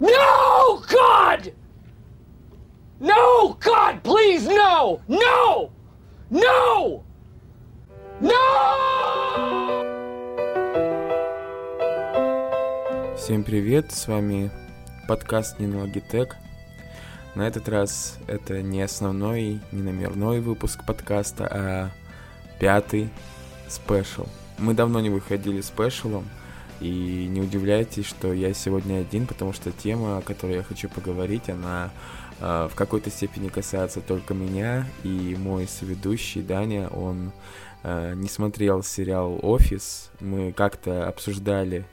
[0.00, 1.52] No, God!
[2.98, 5.00] No, God, please, no!
[5.06, 5.70] No!
[6.30, 7.02] No!
[8.20, 8.34] No!
[13.16, 14.50] Всем привет, с вами
[15.06, 16.36] подкаст Нинологитек.
[17.36, 21.90] На этот раз это не основной, не номерной выпуск подкаста, а
[22.58, 23.10] пятый
[23.68, 24.26] спешл.
[24.58, 26.28] Мы давно не выходили спешлом,
[26.80, 31.48] и не удивляйтесь, что я сегодня один, потому что тема, о которой я хочу поговорить,
[31.48, 31.90] она
[32.40, 37.32] э, в какой-то степени касается только меня, и мой соведущий Даня, он
[37.82, 40.10] э, не смотрел сериал «Офис».
[40.20, 41.86] Мы как-то обсуждали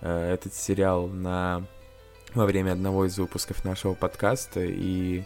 [0.00, 1.64] э, этот сериал на
[2.34, 5.24] во время одного из выпусков нашего подкаста, и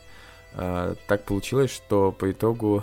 [0.55, 2.83] э, так получилось, что по итогу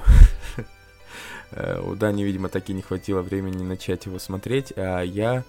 [1.84, 5.44] у Дани, видимо, таки не хватило времени начать его смотреть, а я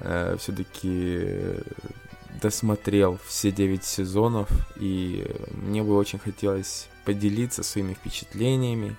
[0.00, 1.62] э, все-таки
[2.40, 8.96] досмотрел все девять сезонов, и мне бы очень хотелось поделиться своими впечатлениями,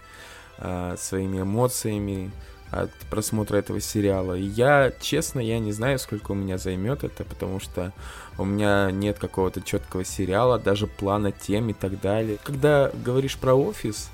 [0.57, 2.31] э, своими эмоциями
[2.71, 4.33] от просмотра этого сериала.
[4.35, 7.93] И я, честно, я не знаю, сколько у меня займет это, потому что
[8.37, 12.37] у меня нет какого-то четкого сериала, даже плана тем и так далее.
[12.43, 14.09] Когда говоришь про офис,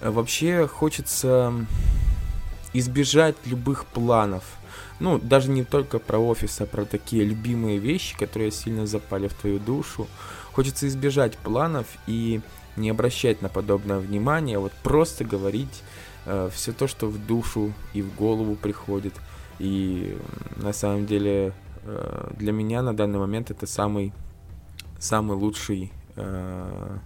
[0.00, 1.52] э, вообще хочется
[2.72, 4.44] избежать любых планов–
[5.00, 9.34] ну, даже не только про офис, а про такие любимые вещи, которые сильно запали в
[9.34, 10.06] твою душу.
[10.52, 12.40] Хочется избежать планов и
[12.76, 15.82] не обращать на подобное внимание, вот просто говорить
[16.26, 19.14] э, все то, что в душу и в голову приходит.
[19.58, 20.16] И
[20.56, 24.12] на самом деле э, для меня на данный момент это самый,
[24.98, 26.98] самый лучший э,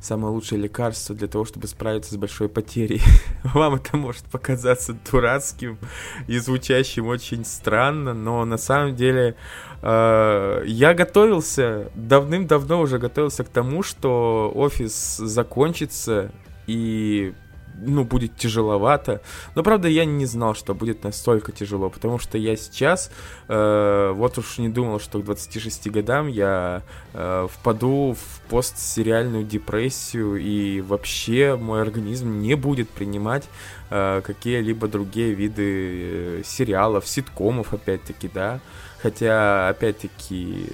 [0.00, 3.02] самое лучшее лекарство для того, чтобы справиться с большой потерей.
[3.44, 5.78] Вам это может показаться дурацким
[6.26, 9.36] и звучащим очень странно, но на самом деле
[9.82, 16.32] э, я готовился, давным-давно уже готовился к тому, что офис закончится
[16.66, 17.34] и
[17.80, 19.20] ну, будет тяжеловато.
[19.54, 23.10] Но, правда, я не знал, что будет настолько тяжело, потому что я сейчас,
[23.48, 26.82] э, вот уж не думал, что к 26 годам я
[27.14, 33.48] э, впаду в постсериальную депрессию, и вообще мой организм не будет принимать
[33.90, 38.60] э, какие-либо другие виды э, сериалов, ситкомов, опять-таки, да.
[39.02, 40.66] Хотя, опять-таки,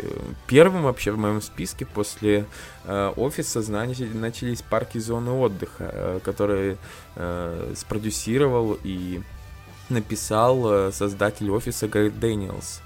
[0.48, 2.46] первым вообще в моем списке после
[2.84, 6.76] э, офиса начались парки зоны отдыха, э, которые
[7.14, 9.22] э, спродюсировал и
[9.88, 12.80] написал э, создатель офиса Грег Дэниелс.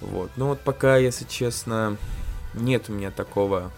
[0.00, 0.30] Вот.
[0.36, 1.96] Ну вот пока, если честно,
[2.54, 3.72] нет у меня такого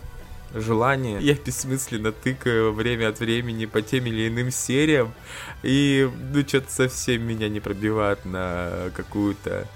[0.54, 1.18] желания.
[1.20, 5.14] Я бессмысленно тыкаю время от времени по тем или иным сериям,
[5.62, 9.66] и ну что-то совсем меня не пробивает на какую-то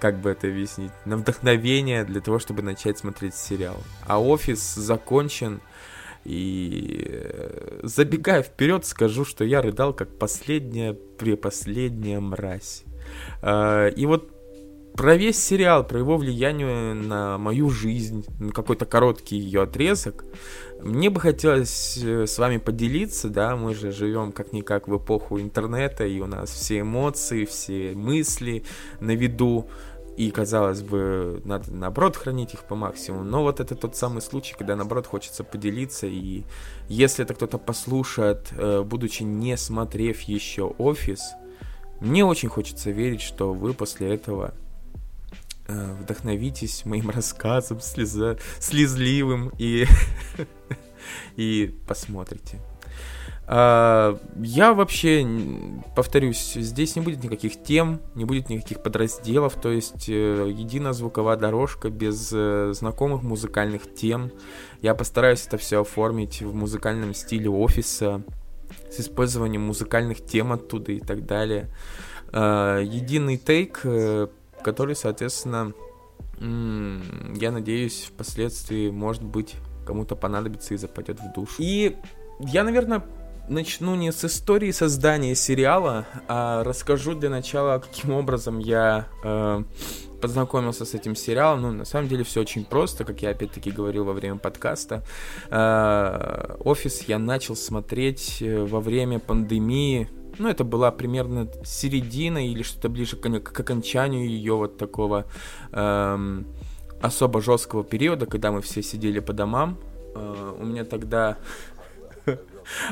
[0.00, 3.76] как бы это объяснить, на вдохновение для того, чтобы начать смотреть сериал.
[4.06, 5.60] А офис закончен,
[6.24, 12.84] и э, забегая вперед, скажу, что я рыдал как последняя, препоследняя мразь.
[13.42, 14.30] Э, и вот
[14.94, 20.24] про весь сериал, про его влияние на мою жизнь, на какой-то короткий ее отрезок,
[20.84, 26.04] мне бы хотелось э, с вами поделиться, да, мы же живем как-никак в эпоху интернета,
[26.04, 28.64] и у нас все эмоции, все мысли
[29.00, 29.68] на виду,
[30.16, 33.24] и, казалось бы, надо, наоборот, хранить их по максимуму.
[33.24, 36.42] Но вот это тот самый случай, когда, наоборот, хочется поделиться, и
[36.88, 41.32] если это кто-то послушает, э, будучи не смотрев еще «Офис»,
[42.00, 44.54] мне очень хочется верить, что вы после этого
[46.00, 49.86] вдохновитесь моим рассказом слеза, слезливым и,
[51.36, 52.60] и посмотрите.
[53.54, 55.26] А, я вообще,
[55.96, 61.36] повторюсь, здесь не будет никаких тем, не будет никаких подразделов, то есть э, единая звуковая
[61.36, 64.30] дорожка без э, знакомых музыкальных тем.
[64.80, 68.22] Я постараюсь это все оформить в музыкальном стиле офиса,
[68.90, 71.68] с использованием музыкальных тем оттуда и так далее.
[72.32, 73.82] А, единый тейк
[74.62, 75.72] который, соответственно,
[76.40, 79.54] я надеюсь, впоследствии, может быть,
[79.86, 81.54] кому-то понадобится и западет в душу.
[81.58, 81.96] И
[82.40, 83.02] я, наверное,
[83.48, 89.62] начну не с истории создания сериала, а расскажу для начала, каким образом я э,
[90.20, 91.62] познакомился с этим сериалом.
[91.62, 95.02] Ну, на самом деле все очень просто, как я опять-таки говорил во время подкаста.
[95.50, 100.08] Э, Офис я начал смотреть э, во время пандемии
[100.42, 105.24] ну, это была примерно середина или что-то ближе к, к окончанию ее вот такого
[105.72, 106.46] эм,
[107.00, 109.78] особо жесткого периода, когда мы все сидели по домам.
[110.14, 111.38] Э, у меня тогда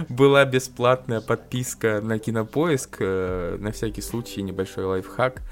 [0.09, 2.97] была бесплатная подписка на Кинопоиск.
[3.01, 5.43] Э, на всякий случай небольшой лайфхак.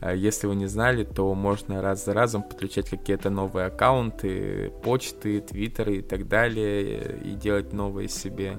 [0.00, 5.40] Э, если вы не знали, то можно раз за разом подключать какие-то новые аккаунты, почты,
[5.40, 8.58] твиттеры и так далее, и делать новые себе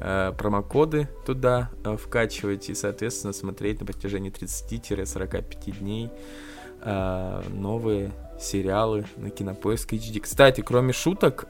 [0.00, 6.10] э, промокоды туда вкачивать и, соответственно, смотреть на протяжении 30-45 дней
[7.48, 10.20] новые сериалы на Кинопоиск HD.
[10.20, 11.48] Кстати, кроме шуток,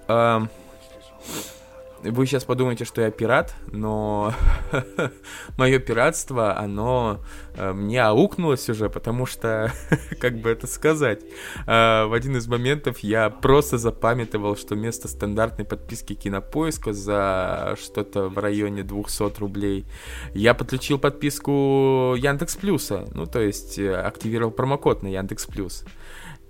[2.03, 4.33] вы сейчас подумаете, что я пират, но
[5.57, 7.21] мое пиратство, оно
[7.55, 9.73] э, мне аукнулось уже, потому что,
[10.21, 11.23] как бы это сказать,
[11.67, 18.29] э, в один из моментов я просто запамятовал, что вместо стандартной подписки Кинопоиска за что-то
[18.29, 19.87] в районе 200 рублей
[20.35, 25.85] я подключил подписку Яндекс Плюса, ну, то есть э, активировал промокод на Яндекс Плюс.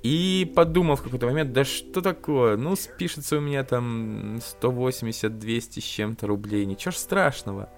[0.06, 5.82] И подумал в какой-то момент, да что такое, ну спишется у меня там 180-200 с
[5.82, 7.70] чем-то рублей, ничего ж страшного.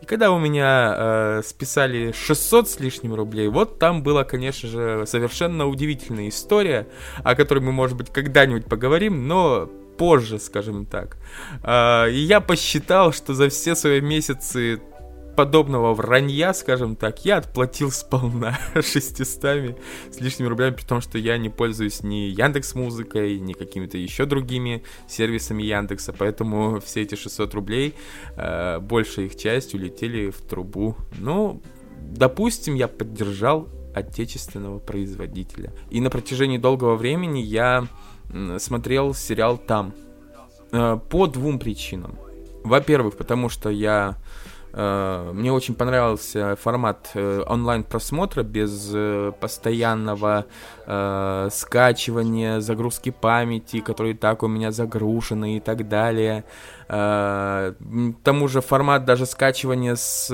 [0.00, 5.06] И когда у меня э, списали 600 с лишним рублей, вот там была, конечно же,
[5.06, 6.86] совершенно удивительная история,
[7.24, 9.68] о которой мы, может быть, когда-нибудь поговорим, но
[9.98, 11.16] позже, скажем так.
[11.64, 14.80] Э, и я посчитал, что за все свои месяцы
[15.36, 19.78] подобного вранья, скажем так, я отплатил сполна 600
[20.10, 24.26] с лишними рублями, при том, что я не пользуюсь ни Яндекс Музыкой, ни какими-то еще
[24.26, 27.94] другими сервисами Яндекса, поэтому все эти 600 рублей,
[28.36, 30.96] э, большая их часть улетели в трубу.
[31.18, 31.62] Ну,
[32.00, 35.72] допустим, я поддержал отечественного производителя.
[35.90, 37.86] И на протяжении долгого времени я
[38.58, 39.94] смотрел сериал там.
[40.72, 42.18] Э, по двум причинам.
[42.64, 44.16] Во-первых, потому что я
[44.74, 50.46] мне очень понравился формат э, онлайн-просмотра без э, постоянного
[50.86, 56.44] э, скачивания, загрузки памяти, которые так у меня загружены и так далее.
[56.88, 60.30] Э, к тому же формат даже скачивания с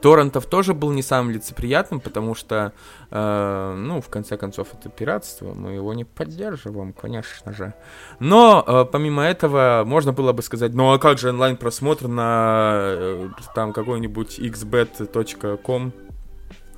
[0.00, 2.72] Торрентов тоже был не самым лицеприятным, потому что,
[3.10, 7.74] э, ну, в конце концов, это пиратство, мы его не поддерживаем, конечно же.
[8.18, 13.28] Но, э, помимо этого, можно было бы сказать, ну, а как же онлайн-просмотр на, э,
[13.54, 15.92] там, какой-нибудь xbet.com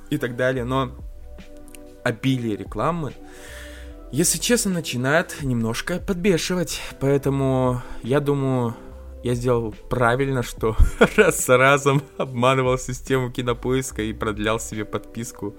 [0.09, 0.91] и так далее, но
[2.03, 3.13] обилие рекламы,
[4.11, 8.75] если честно, начинает немножко подбешивать, поэтому я думаю,
[9.23, 10.75] я сделал правильно, что
[11.15, 15.55] раз за разом обманывал систему кинопоиска и продлял себе подписку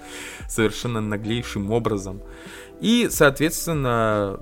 [0.49, 2.23] совершенно наглейшим образом.
[2.81, 4.39] И, соответственно,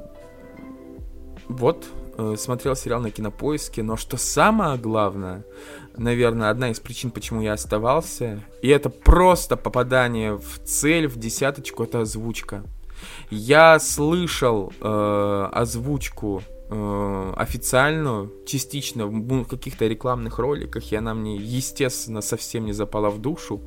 [1.48, 1.86] вот,
[2.18, 5.44] э, смотрел сериал на кинопоиске, но что самое главное,
[5.96, 11.84] наверное, одна из причин, почему я оставался, и это просто попадание в цель, в десяточку,
[11.84, 12.64] это озвучка.
[13.30, 16.42] Я слышал э, озвучку
[16.72, 23.20] э, официальную, частично в каких-то рекламных роликах, и она мне, естественно, совсем не запала в
[23.20, 23.60] душу.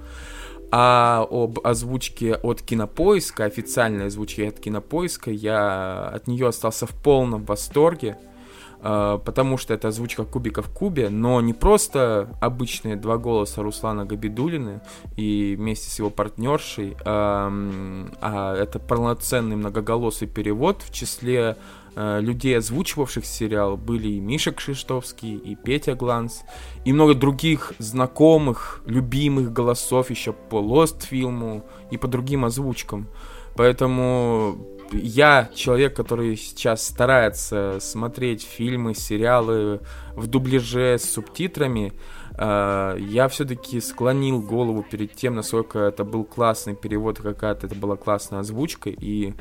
[0.71, 7.45] А об озвучке от Кинопоиска, официальной озвучке от Кинопоиска, я от нее остался в полном
[7.45, 8.17] восторге,
[8.81, 14.05] э, потому что это озвучка Кубика в Кубе, но не просто обычные два голоса Руслана
[14.05, 14.81] Габидулины
[15.15, 17.53] и вместе с его партнершей, а,
[18.19, 21.55] а это полноценный многоголосый перевод в числе
[21.95, 26.43] людей, озвучивавших сериал, были и Миша Кшиштовский, и Петя Гланс,
[26.83, 33.07] и много других знакомых, любимых голосов еще по Lost фильму и по другим озвучкам.
[33.55, 34.57] Поэтому
[34.91, 39.79] я человек, который сейчас старается смотреть фильмы, сериалы
[40.15, 41.93] в дубляже с субтитрами,
[42.37, 47.95] э, я все-таки склонил голову перед тем, насколько это был классный перевод, какая-то это была
[47.95, 49.33] классная озвучка, и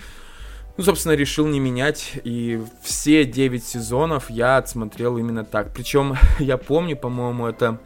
[0.77, 5.73] ну, собственно, решил не менять, и все 9 сезонов я отсмотрел именно так.
[5.73, 7.79] Причем, я помню, по-моему, это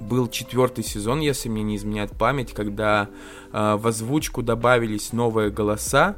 [0.00, 3.08] был четвертый сезон, если мне не изменяет память, когда
[3.52, 6.16] э, в озвучку добавились новые голоса,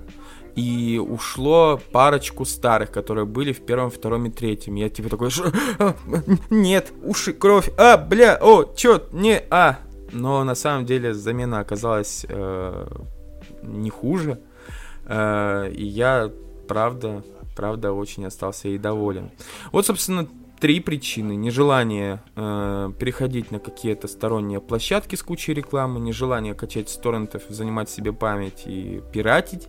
[0.57, 4.75] и ушло парочку старых, которые были в первом, втором и третьем.
[4.75, 5.28] Я типа такой,
[5.78, 5.95] а,
[6.49, 9.78] нет, уши, кровь, а, бля, о, чё, не, а.
[10.12, 12.87] Но на самом деле замена оказалась э,
[13.62, 14.40] не хуже.
[15.08, 16.30] И я,
[16.68, 17.22] правда,
[17.54, 19.30] правда, очень остался и доволен.
[19.72, 20.28] Вот, собственно,
[20.60, 21.36] три причины.
[21.36, 27.90] Нежелание э, переходить на какие-то сторонние площадки с кучей рекламы, нежелание качать с торрентов, занимать
[27.90, 29.68] себе память и пиратить.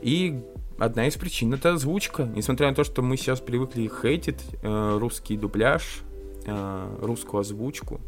[0.00, 0.42] И
[0.78, 2.24] одна из причин это озвучка.
[2.24, 6.00] Несмотря на то, что мы сейчас привыкли хейтить э, русский дубляж,
[6.44, 8.00] э, русскую озвучку,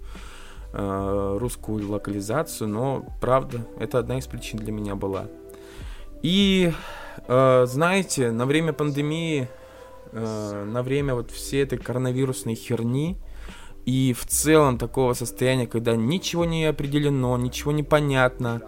[0.72, 5.28] э, русскую локализацию, но правда, это одна из причин для меня была.
[6.22, 6.72] И,
[7.26, 9.48] э, знаете, на время пандемии,
[10.12, 13.16] э, на время вот всей этой коронавирусной херни
[13.86, 18.62] и в целом такого состояния, когда ничего не определено, ничего не понятно,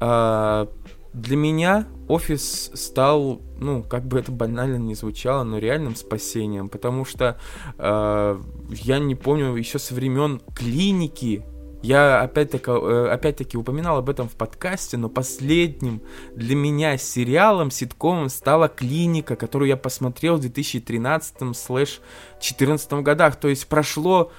[0.00, 0.66] э,
[1.12, 7.04] для меня офис стал, ну, как бы это банально не звучало, но реальным спасением, потому
[7.04, 7.38] что
[7.78, 11.44] э, я не помню еще со времен клиники,
[11.82, 16.00] я опять-таки, э, опять-таки упоминал об этом в подкасте, но последним
[16.34, 23.34] для меня сериалом, ситкомом стала «Клиника», которую я посмотрел в 2013-2014 годах.
[23.36, 24.30] То есть прошло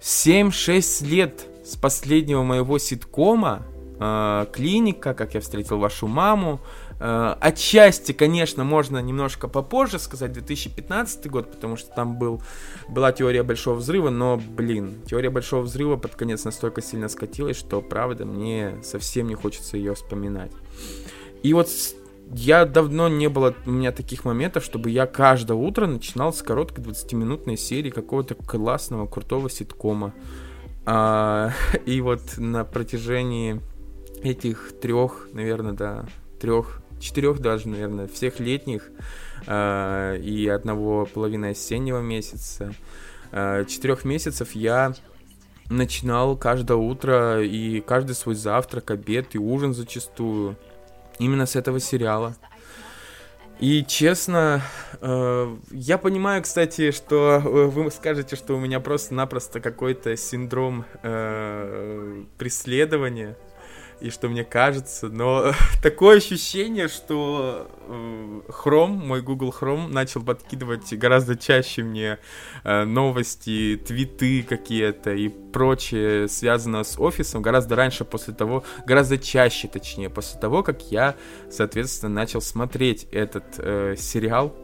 [0.00, 3.62] 7-6 лет с последнего моего ситкома,
[3.98, 6.60] э, «Клиника», «Как я встретил вашу маму»,
[7.00, 12.42] отчасти, конечно, можно немножко попозже сказать, 2015 год, потому что там был,
[12.88, 17.80] была теория Большого Взрыва, но, блин, теория Большого Взрыва под конец настолько сильно скатилась, что,
[17.80, 20.52] правда, мне совсем не хочется ее вспоминать.
[21.42, 21.68] И вот
[22.32, 26.84] я давно не было у меня таких моментов, чтобы я каждое утро начинал с короткой
[26.84, 30.14] 20-минутной серии какого-то классного, крутого ситкома.
[30.86, 31.52] А,
[31.86, 33.60] и вот на протяжении
[34.22, 36.06] этих трех, наверное, да,
[36.40, 38.90] трех четырех даже, наверное, всех летних
[39.46, 42.74] э, и одного половины осеннего месяца.
[43.32, 44.94] Э, четырех месяцев я
[45.68, 50.56] начинал каждое утро и каждый свой завтрак, обед и ужин зачастую
[51.18, 52.36] именно с этого сериала.
[53.60, 54.62] И честно,
[55.02, 63.36] э, я понимаю, кстати, что вы скажете, что у меня просто-напросто какой-то синдром э, преследования
[64.00, 65.52] и что мне кажется, но
[65.82, 72.18] такое ощущение, что э, Chrome, мой Google Chrome, начал подкидывать гораздо чаще мне
[72.64, 79.68] э, новости, твиты какие-то и прочее, связанное с офисом, гораздо раньше после того, гораздо чаще,
[79.68, 81.14] точнее, после того, как я,
[81.50, 84.54] соответственно, начал смотреть этот э, сериал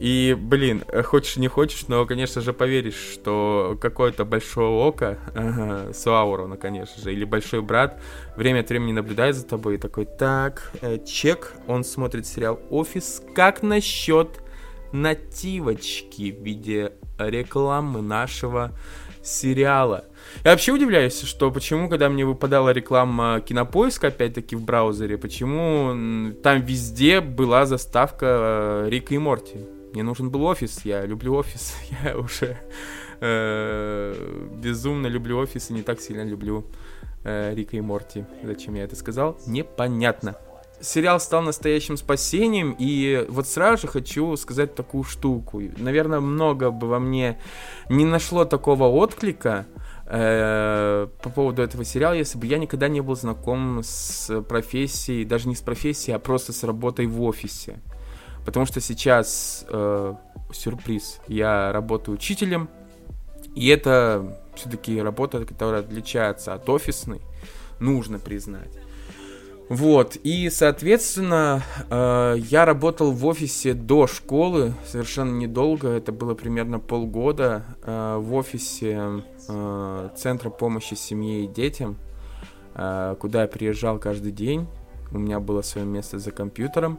[0.00, 5.92] и, блин, э, хочешь не хочешь, но, конечно же, поверишь, что какое-то большое око, ага,
[5.92, 8.00] Суаурона, конечно же, или большой брат,
[8.34, 13.22] время от времени наблюдает за тобой и такой, так, э, чек, он смотрит сериал «Офис»,
[13.34, 14.40] как насчет
[14.92, 18.72] нативочки в виде рекламы нашего
[19.22, 20.06] сериала.
[20.44, 26.62] Я вообще удивляюсь, что почему, когда мне выпадала реклама Кинопоиска, опять-таки в браузере, почему там
[26.62, 29.58] везде была заставка э, Рика и Морти.
[29.92, 32.56] Мне нужен был офис, я люблю офис, я уже
[33.20, 36.64] э, безумно люблю офис и не так сильно люблю
[37.24, 38.24] э, Рика и Морти.
[38.42, 39.38] Зачем я это сказал?
[39.46, 40.36] Непонятно.
[40.80, 45.60] Сериал стал настоящим спасением, и вот сразу же хочу сказать такую штуку.
[45.76, 47.38] Наверное, много бы во мне
[47.90, 49.66] не нашло такого отклика,
[50.06, 55.48] э, по поводу этого сериала, если бы я никогда не был знаком с профессией, даже
[55.48, 57.80] не с профессией, а просто с работой в офисе.
[58.44, 60.14] Потому что сейчас э,
[60.52, 61.20] сюрприз.
[61.28, 62.68] Я работаю учителем,
[63.54, 67.20] и это все-таки работа, которая отличается от офисной,
[67.78, 68.78] нужно признать.
[69.68, 76.80] Вот, и, соответственно, э, я работал в офисе до школы, совершенно недолго, это было примерно
[76.80, 81.98] полгода, э, в офисе э, Центра помощи семье и детям,
[82.74, 84.66] э, куда я приезжал каждый день,
[85.12, 86.98] у меня было свое место за компьютером,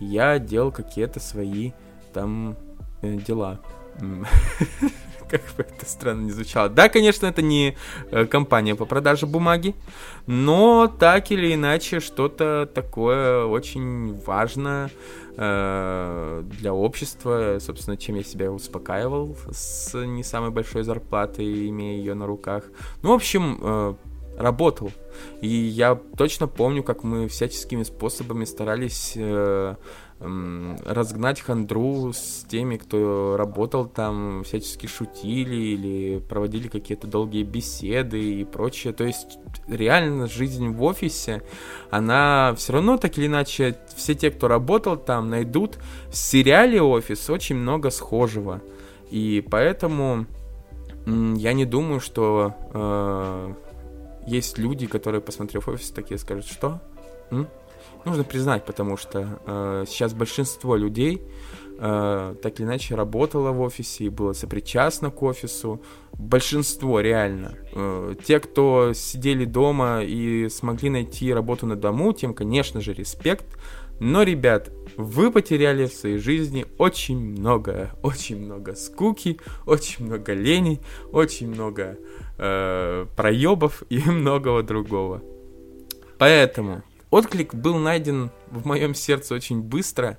[0.00, 1.72] я делал какие-то свои
[2.12, 2.56] там
[3.02, 3.60] э, дела.
[5.28, 6.68] Как бы это странно не звучало.
[6.68, 7.76] Да, конечно, это не
[8.10, 9.74] э, компания по продаже бумаги,
[10.26, 14.90] но так или иначе что-то такое очень важное
[15.36, 22.14] э, для общества, собственно, чем я себя успокаивал с не самой большой зарплатой, имея ее
[22.14, 22.64] на руках.
[23.02, 23.96] Ну, в общем,
[24.36, 24.92] работал.
[25.40, 29.74] И я точно помню, как мы всяческими способами старались э,
[30.20, 38.22] э, разгнать хандру с теми, кто работал там, всячески шутили или проводили какие-то долгие беседы
[38.22, 38.92] и прочее.
[38.92, 41.42] То есть реально жизнь в офисе,
[41.90, 45.78] она все равно так или иначе, все те, кто работал там, найдут
[46.08, 48.62] в сериале «Офис» очень много схожего.
[49.10, 50.26] И поэтому
[51.06, 53.54] я не думаю, что э,
[54.26, 56.80] есть люди, которые, посмотрев офис, такие скажут, что?
[57.30, 57.48] М?
[58.04, 61.22] Нужно признать, потому что э, сейчас большинство людей
[61.78, 65.80] э, так или иначе работало в офисе и было сопричастно к офису.
[66.12, 67.54] Большинство реально.
[67.72, 73.46] Э, те, кто сидели дома и смогли найти работу на дому, тем, конечно же, респект.
[74.00, 80.80] Но, ребят, вы потеряли в своей жизни очень много, очень много скуки, очень много лени,
[81.12, 81.96] очень много
[82.38, 85.22] э, проебов и многого другого.
[86.18, 90.18] Поэтому отклик был найден в моем сердце очень быстро.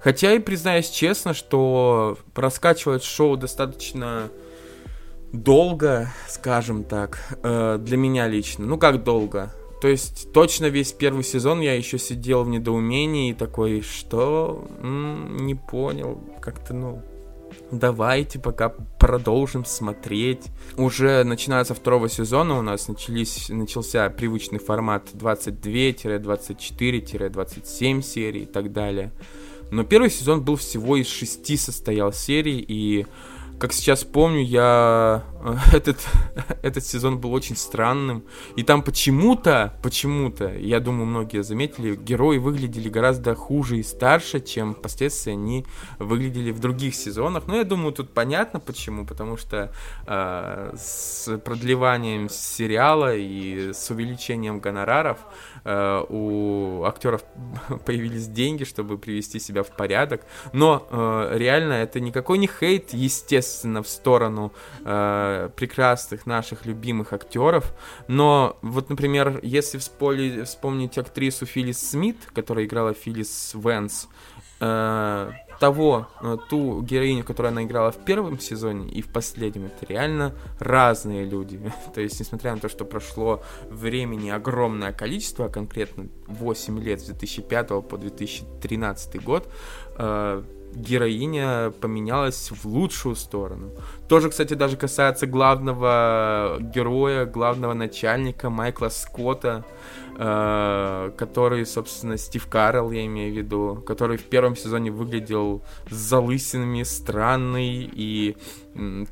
[0.00, 4.30] Хотя и признаюсь честно, что раскачивать шоу достаточно
[5.32, 8.64] долго, скажем так, э, для меня лично.
[8.66, 9.52] Ну как долго?
[9.80, 15.36] То есть точно весь первый сезон я еще сидел в недоумении и такой, что М-м,
[15.38, 17.02] не понял, как-то ну
[17.70, 20.46] давайте пока продолжим смотреть.
[20.76, 28.72] Уже начиная со второго сезона у нас начались, начался привычный формат 22-24-27 серий и так
[28.72, 29.12] далее.
[29.70, 33.06] Но первый сезон был всего из шести состоял серий, и
[33.58, 36.06] как сейчас помню, я э, этот,
[36.62, 38.24] этот сезон был очень странным.
[38.56, 44.74] И там почему-то, почему-то, я думаю, многие заметили, герои выглядели гораздо хуже и старше, чем
[44.74, 45.66] впоследствии они
[45.98, 47.46] выглядели в других сезонах.
[47.46, 49.06] Но я думаю, тут понятно почему.
[49.06, 49.72] Потому что
[50.06, 55.18] э, с продлеванием сериала и с увеличением гонораров
[56.08, 57.24] у актеров
[57.86, 60.22] появились деньги, чтобы привести себя в порядок.
[60.52, 64.52] Но э, реально это никакой не хейт, естественно, в сторону
[64.84, 67.72] э, прекрасных наших любимых актеров.
[68.08, 74.08] Но вот, например, если вспомнить, актрису Филлис Смит, которая играла Филлис Венс,
[74.60, 79.86] э, того, э, ту героиню, которую она играла в первом сезоне и в последнем, это
[79.86, 81.60] реально разные люди.
[81.94, 87.68] то есть, несмотря на то, что прошло времени огромное количество, конкретно 8 лет с 2005
[87.88, 89.48] по 2013 год,
[89.98, 90.42] э,
[90.74, 93.70] героиня поменялась в лучшую сторону.
[94.08, 99.64] Тоже, кстати, даже касается главного героя, главного начальника Майкла Скотта,
[100.16, 105.94] э, который, собственно, Стив Карл, я имею в виду, который в первом сезоне выглядел с
[105.94, 108.36] залысинами, странный, и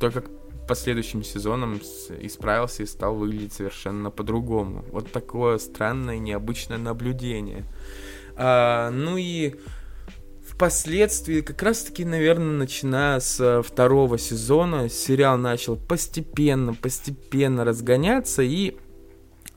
[0.00, 0.25] только
[0.66, 1.80] последующим сезоном
[2.20, 4.84] исправился и стал выглядеть совершенно по-другому.
[4.90, 7.64] Вот такое странное, необычное наблюдение.
[8.37, 9.54] А, ну и
[10.46, 18.76] впоследствии, как раз-таки, наверное, начиная с э, второго сезона, сериал начал постепенно, постепенно разгоняться, и,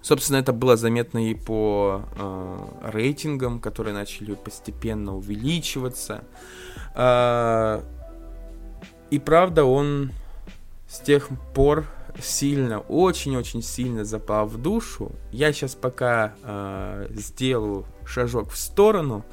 [0.07, 2.57] собственно, это было заметно и по э,
[2.91, 6.23] рейтингам, которые начали постепенно увеличиваться.
[6.95, 7.81] Э,
[9.09, 10.11] и правда, он
[10.87, 11.85] с тех пор
[12.21, 15.11] сильно, очень-очень сильно запал в душу.
[15.31, 19.25] Я сейчас пока э, сделаю шажок в сторону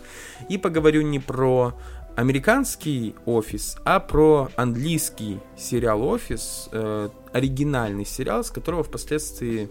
[0.49, 1.75] и поговорю не про
[2.17, 9.69] американский офис, а про английский сериал офис, э, оригинальный сериал, с которого впоследствии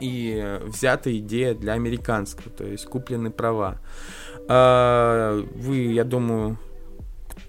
[0.00, 3.78] и взята идея для американского, то есть куплены права.
[4.48, 6.58] Э, вы, я думаю,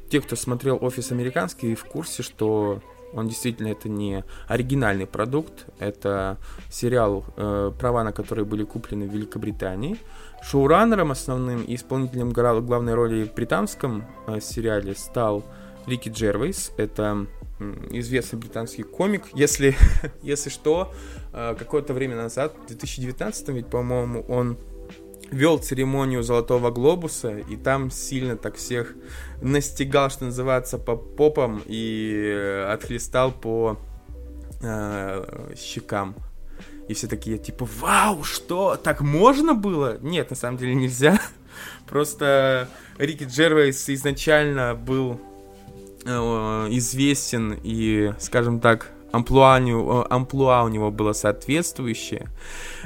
[0.10, 2.82] те, кто смотрел офис американский, в курсе, что
[3.14, 6.38] он действительно это не оригинальный продукт, это
[6.70, 9.98] сериал, э, права на который были куплены в Великобритании.
[10.44, 15.44] Шоураннером основным и исполнителем главной роли в британском э, сериале стал
[15.88, 16.72] Рики Джервейс.
[16.78, 17.26] Это
[17.92, 19.24] известный британский комик.
[19.34, 19.76] Если,
[20.22, 20.94] если что,
[21.32, 24.58] какое-то время назад, в 2019, ведь, по-моему, он
[25.32, 28.94] вел церемонию Золотого Глобуса, и там сильно так всех
[29.42, 33.80] настигал, что называется, по попам и э, отхлестал по
[34.62, 36.16] э, щекам.
[36.88, 39.98] И все такие, типа, вау, что, так можно было?
[40.02, 41.20] Нет, на самом деле нельзя.
[41.88, 42.68] Просто
[42.98, 45.22] Рики Джервейс изначально был
[46.06, 46.10] э,
[46.72, 49.56] известен и, скажем так, амплуа,
[50.10, 52.30] амплуа у него было соответствующее,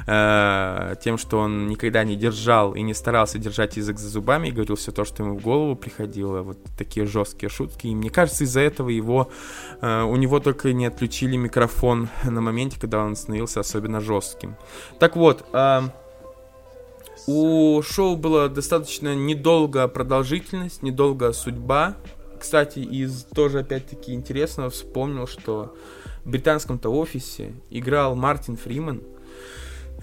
[0.06, 4.50] э, тем, что он никогда не держал и не старался держать язык за зубами и
[4.50, 7.86] говорил все то, что ему в голову приходило, вот такие жесткие шутки.
[7.86, 9.30] И мне кажется, из-за этого его,
[9.80, 14.56] э, у него только не отключили микрофон на моменте, когда он становился особенно жестким.
[14.98, 15.82] Так вот, э,
[17.26, 21.96] у шоу была достаточно недолгая продолжительность, недолгая судьба.
[22.38, 25.74] Кстати, из тоже опять-таки интересного вспомнил, что
[26.26, 29.02] британском-то офисе играл Мартин Фриман.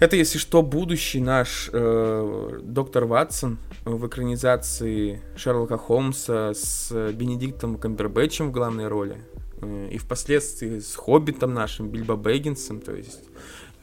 [0.00, 8.48] Это, если что, будущий наш э, доктор Ватсон в экранизации Шерлока Холмса с Бенедиктом Камбербэтчем
[8.48, 9.18] в главной роли.
[9.60, 12.80] Э, и впоследствии с Хоббитом нашим, Бильбо Бэггинсом.
[12.80, 13.22] То есть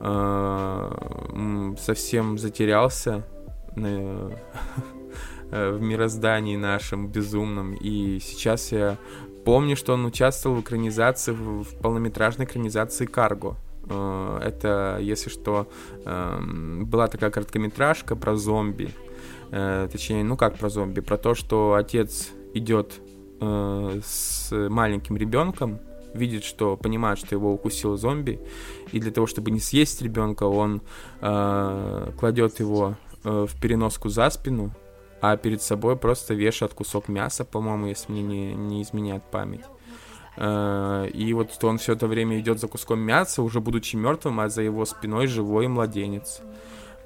[0.00, 3.24] э, совсем затерялся
[3.76, 4.30] э,
[5.50, 7.72] в мироздании нашем безумном.
[7.72, 8.98] И сейчас я
[9.48, 13.56] Помню, что он участвовал в экранизации, в полнометражной экранизации «Карго».
[13.88, 15.70] Э, это, если что,
[16.04, 18.90] эм, была такая короткометражка про зомби.
[19.50, 21.00] Э, точнее, ну как про зомби?
[21.00, 23.00] Про то, что отец идет
[23.40, 25.78] э, с маленьким ребенком,
[26.12, 28.38] видит, что понимает, что его укусил зомби,
[28.92, 30.82] и для того, чтобы не съесть ребенка, он
[31.22, 34.72] э, кладет его э, в переноску за спину,
[35.20, 39.64] а перед собой просто вешает кусок мяса, по-моему, если мне не, не изменяет память.
[40.36, 44.48] Э, и вот он все это время идет за куском мяса, уже будучи мертвым, а
[44.48, 46.40] за его спиной живой младенец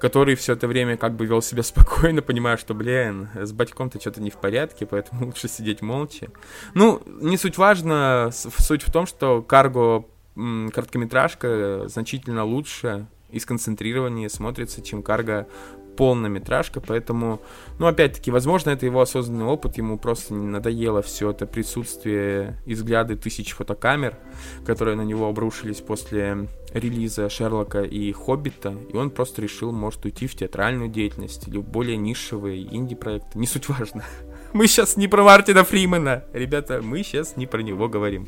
[0.03, 4.21] который все это время как бы вел себя спокойно, понимая, что, блин, с батьком-то что-то
[4.21, 6.27] не в порядке, поэтому лучше сидеть молча.
[6.73, 10.03] Ну, не суть важно, суть в том, что Карго
[10.35, 15.47] короткометражка значительно лучше и сконцентрированнее смотрится, чем Карго
[15.95, 17.41] полнометражка, поэтому,
[17.79, 22.73] ну, опять-таки, возможно, это его осознанный опыт, ему просто не надоело все это присутствие и
[22.73, 24.17] взгляды тысяч фотокамер,
[24.65, 30.27] которые на него обрушились после релиза Шерлока и Хоббита, и он просто решил, может, уйти
[30.27, 34.03] в театральную деятельность или в более нишевые инди-проекты, не суть важно.
[34.53, 38.27] Мы сейчас не про Мартина Фримена, ребята, мы сейчас не про него говорим.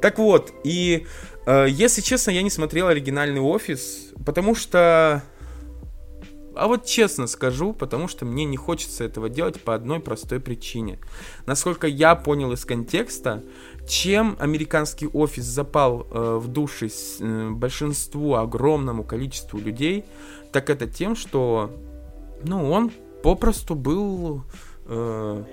[0.00, 1.06] Так вот, и
[1.44, 5.22] э, если честно, я не смотрел оригинальный офис, потому что
[6.54, 10.98] а вот честно скажу, потому что мне не хочется этого делать по одной простой причине.
[11.46, 13.42] Насколько я понял из контекста,
[13.88, 20.04] чем американский офис запал э, в души э, большинству, огромному количеству людей,
[20.52, 21.70] так это тем, что
[22.42, 22.90] ну, он
[23.22, 24.42] попросту был
[24.86, 25.44] э,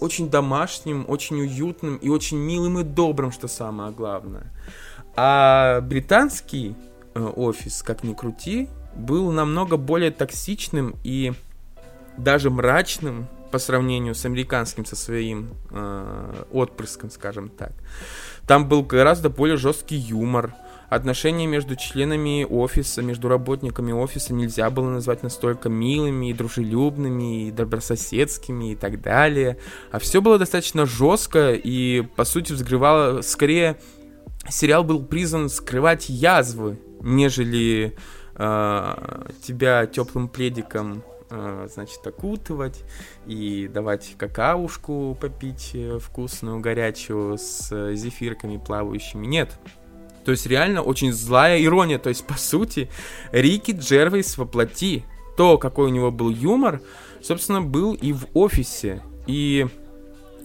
[0.00, 4.52] очень домашним, очень уютным и очень милым и добрым, что самое главное.
[5.16, 6.74] А британский
[7.14, 11.32] э, офис, как ни крути, был намного более токсичным и
[12.16, 17.72] даже мрачным по сравнению с американским со своим э, отпрыском, скажем так.
[18.48, 20.54] Там был гораздо более жесткий юмор.
[20.88, 27.50] Отношения между членами офиса, между работниками офиса нельзя было назвать настолько милыми и дружелюбными, и
[27.50, 29.58] добрососедскими и так далее.
[29.92, 33.22] А все было достаточно жестко и, по сути, взрывало...
[33.22, 33.78] Скорее,
[34.48, 37.96] сериал был призван скрывать язвы, нежели
[38.36, 42.82] э, тебя теплым пледиком э, значит, окутывать
[43.26, 49.26] и давать какаушку попить э, вкусную, горячую, с зефирками плавающими.
[49.26, 49.58] Нет.
[50.24, 51.98] То есть реально очень злая ирония.
[51.98, 52.88] То есть, по сути,
[53.32, 55.04] Рики Джервейс воплоти.
[55.36, 56.80] То, какой у него был юмор,
[57.22, 59.02] собственно, был и в офисе.
[59.26, 59.66] И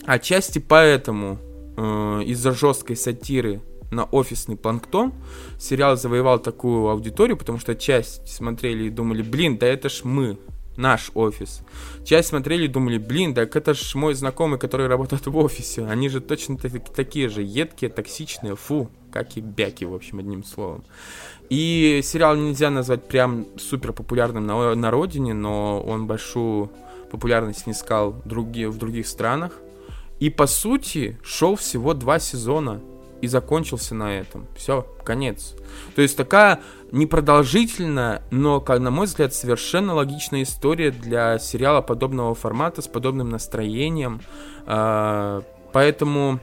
[0.05, 1.37] отчасти поэтому
[1.77, 5.13] э, из-за жесткой сатиры на офисный планктон.
[5.59, 10.37] Сериал завоевал такую аудиторию, потому что часть смотрели и думали, блин, да это ж мы,
[10.79, 11.61] наш офис.
[12.05, 15.85] Часть смотрели и думали, блин, так это ж мой знакомый, который работает в офисе.
[15.85, 20.83] Они же точно такие же едкие, токсичные, фу, как и бяки, в общем, одним словом.
[21.49, 26.71] И сериал нельзя назвать прям супер популярным на, на родине, но он большую
[27.11, 29.59] популярность не искал другие, в других странах.
[30.19, 32.81] И по сути шел всего два сезона
[33.21, 34.47] и закончился на этом.
[34.55, 35.55] Все, конец.
[35.95, 36.59] То есть такая
[36.91, 43.29] непродолжительная, но, как на мой взгляд, совершенно логичная история для сериала подобного формата с подобным
[43.29, 44.21] настроением.
[44.65, 45.41] А,
[45.73, 46.39] поэтому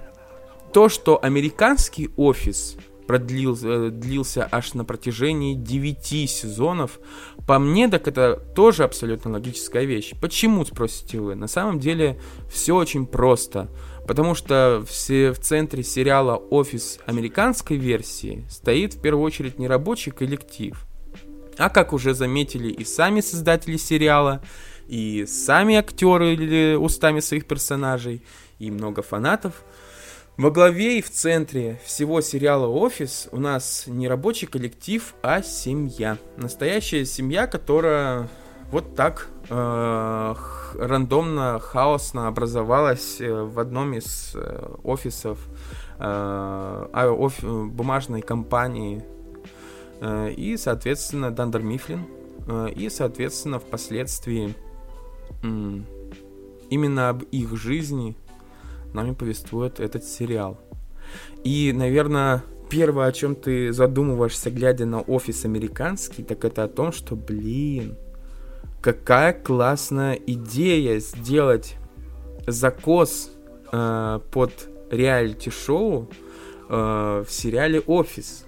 [0.73, 6.99] то, что американский офис продлился э, длился аж на протяжении 9 сезонов,
[7.47, 10.15] по мне, так это тоже абсолютно логическая вещь.
[10.21, 11.35] Почему, спросите вы?
[11.35, 13.69] На самом деле все очень просто.
[14.07, 20.13] Потому что все в центре сериала «Офис» американской версии стоит в первую очередь не рабочий
[20.13, 20.87] коллектив,
[21.59, 24.43] а как уже заметили и сами создатели сериала,
[24.87, 28.23] и сами актеры или устами своих персонажей,
[28.61, 29.65] и много фанатов,
[30.37, 36.19] во главе и в центре всего сериала «Офис» у нас не рабочий коллектив, а семья.
[36.37, 38.29] Настоящая семья, которая
[38.71, 45.39] вот так рандомно, хаосно образовалась э, в одном из э, офисов
[45.99, 49.05] э, а, бумажной компании.
[50.01, 52.07] Э, и, соответственно, Дандер Мифлин.
[52.47, 54.55] Э, и, соответственно, впоследствии
[55.43, 55.81] э,
[56.71, 58.17] именно об их жизни
[58.93, 60.61] нами повествует этот сериал.
[61.45, 66.93] И, наверное, первое, о чем ты задумываешься, глядя на офис американский, так это о том,
[66.93, 67.97] что, блин,
[68.93, 71.75] какая классная идея сделать
[72.47, 73.33] закос
[73.73, 74.53] э, под
[74.93, 76.09] реалити-шоу
[76.69, 78.45] э, в сериале «Офис».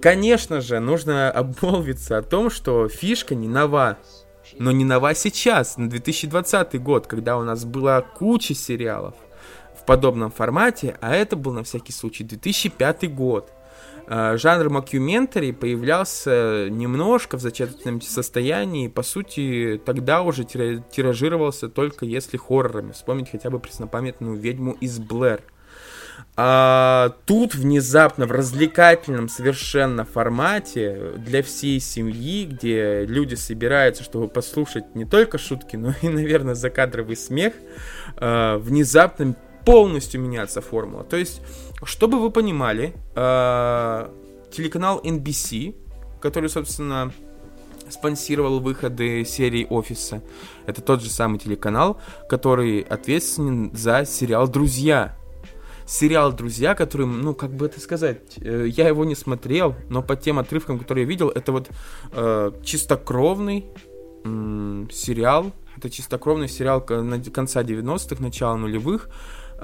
[0.00, 3.98] Конечно же, нужно обмолвиться о том, что фишка не нова.
[4.58, 9.14] Но не нова сейчас, на 2020 год, когда у нас была куча сериалов
[9.78, 13.52] в подобном формате, а это был на всякий случай 2005 год.
[14.06, 22.36] Э, жанр мокюментари появлялся немножко в зачаточном состоянии, по сути, тогда уже тиражировался только если
[22.36, 22.92] хоррорами.
[22.92, 25.42] Вспомнить хотя бы преснопамятную ведьму из Блэр.
[26.36, 34.96] А тут внезапно в развлекательном совершенно формате для всей семьи, где люди собираются, чтобы послушать
[34.96, 37.54] не только шутки, но и, наверное, закадровый смех,
[38.16, 41.04] а, внезапно полностью меняется формула.
[41.04, 41.40] То есть,
[41.84, 44.10] чтобы вы понимали, а,
[44.50, 45.74] телеканал NBC,
[46.20, 47.12] который, собственно,
[47.90, 50.22] спонсировал выходы серии Офиса.
[50.66, 55.16] Это тот же самый телеканал, который ответственен за сериал «Друзья»,
[55.86, 60.16] сериал «Друзья», который, ну, как бы это сказать, э, я его не смотрел, но по
[60.16, 61.68] тем отрывкам, которые я видел, это вот
[62.12, 63.66] э, чистокровный
[64.24, 69.10] э, сериал, это чистокровный сериал конца 90-х, начала нулевых,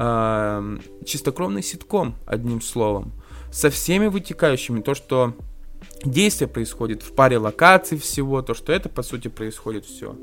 [0.01, 3.13] э, чистокровный ситком, одним словом,
[3.53, 5.35] со всеми вытекающими, то, что
[6.05, 10.17] действие происходит в паре локаций всего, то, что это, по сути, происходит все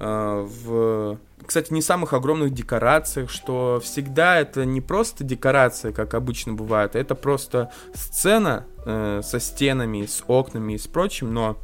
[0.00, 6.52] э, в кстати, не самых огромных декорациях, что всегда это не просто декорация, как обычно
[6.52, 11.58] бывает, это просто сцена э, со стенами, с окнами и с прочим, но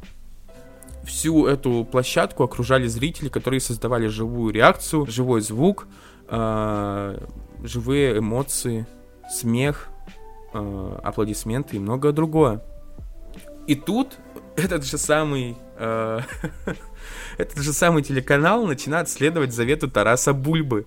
[1.05, 5.87] всю эту площадку окружали зрители, которые создавали живую реакцию, живой звук,
[6.27, 7.17] э,
[7.63, 8.85] живые эмоции,
[9.29, 9.89] смех,
[10.53, 12.61] э, аплодисменты и многое другое.
[13.67, 14.17] И тут
[14.55, 16.19] этот же самый э,
[17.37, 20.85] этот же самый телеканал начинает следовать завету Тараса Бульбы.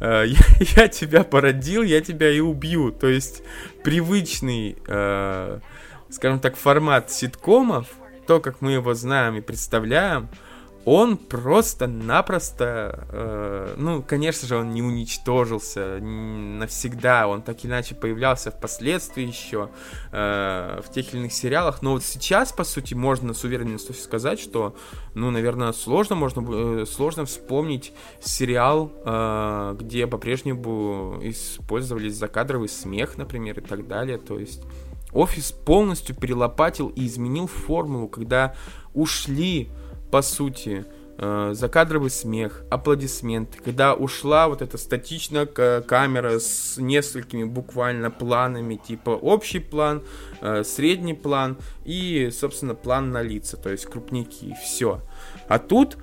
[0.00, 0.38] Э, я,
[0.76, 2.92] я тебя породил, я тебя и убью.
[2.92, 3.42] То есть
[3.84, 5.60] привычный, э,
[6.08, 7.88] скажем так, формат ситкомов,
[8.26, 10.28] то, как мы его знаем и представляем,
[10.84, 19.26] он просто-напросто, э, ну, конечно же, он не уничтожился навсегда, он так иначе появлялся впоследствии
[19.26, 19.68] еще
[20.10, 24.40] э, в тех или иных сериалах, но вот сейчас, по сути, можно с уверенностью сказать,
[24.40, 24.74] что,
[25.14, 26.44] ну, наверное, сложно, можно,
[26.82, 34.38] э, сложно вспомнить сериал, э, где по-прежнему использовались закадровый смех, например, и так далее, то
[34.38, 34.62] есть
[35.12, 38.54] офис полностью перелопатил и изменил формулу, когда
[38.94, 39.70] ушли
[40.10, 40.84] по сути,
[41.18, 49.10] э, закадровый смех, аплодисменты, когда ушла вот эта статичная камера с несколькими буквально планами, типа
[49.10, 50.02] общий план,
[50.40, 55.00] э, средний план и, собственно, план на лица, то есть крупники, все.
[55.48, 55.98] А тут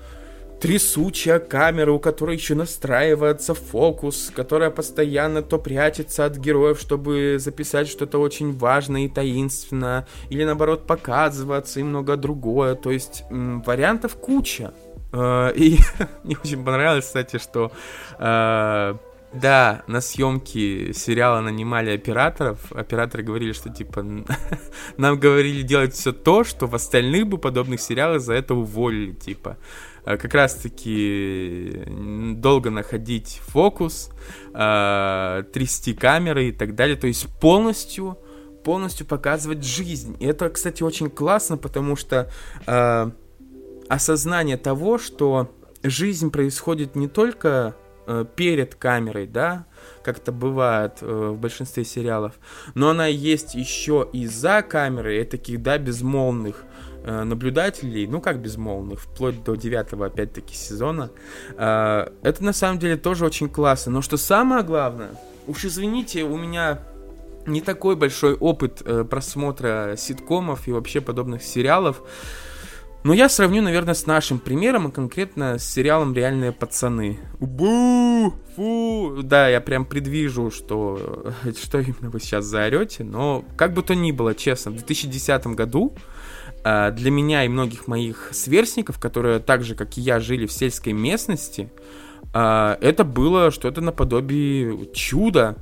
[0.60, 7.88] трясучая камера, у которой еще настраивается фокус, которая постоянно то прячется от героев, чтобы записать
[7.88, 12.76] что-то очень важное и таинственное, или наоборот показываться и много другое.
[12.76, 14.74] То есть м, вариантов куча.
[15.14, 15.78] Э, и
[16.24, 17.72] мне очень понравилось, кстати, что
[18.20, 18.96] э,
[19.34, 22.72] да, на съемки сериала нанимали операторов.
[22.72, 24.04] Операторы говорили, что типа
[24.98, 29.58] нам говорили делать все то, что в остальных бы подобных сериалах за это уволили, типа.
[30.08, 31.84] Э, как раз-таки
[32.36, 34.10] долго находить фокус,
[34.54, 36.96] э, трясти камеры и так далее.
[36.96, 38.18] То есть полностью,
[38.64, 40.16] полностью показывать жизнь.
[40.22, 42.32] И это, кстати, очень классно, потому что
[42.66, 43.12] э,
[43.90, 47.76] осознание того, что жизнь происходит не только
[48.38, 49.66] перед камерой, да,
[50.02, 52.36] как это бывает э, в большинстве сериалов,
[52.74, 56.67] но она есть еще и за камерой, и таких, да, безмолвных Э,
[57.24, 61.12] наблюдателей, ну как безмолвных, вплоть до девятого опять-таки сезона.
[61.58, 63.94] Э, это на самом деле тоже очень классно.
[63.94, 65.12] Но что самое главное,
[65.48, 66.80] уж извините, у меня
[67.46, 72.02] не такой большой опыт э, просмотра ситкомов и вообще подобных сериалов.
[73.04, 77.20] Но я сравню, наверное, с нашим примером, а конкретно с сериалом «Реальные пацаны».
[77.40, 78.34] Бу!
[78.56, 79.22] Фу!
[79.24, 84.12] Да, я прям предвижу, что, что именно вы сейчас заорете, но как бы то ни
[84.12, 85.96] было, честно, в 2010 году
[86.64, 90.94] для меня и многих моих сверстников, которые так же, как и я, жили в сельской
[90.94, 91.70] местности,
[92.34, 95.58] а, это было что-то наподобие чуда.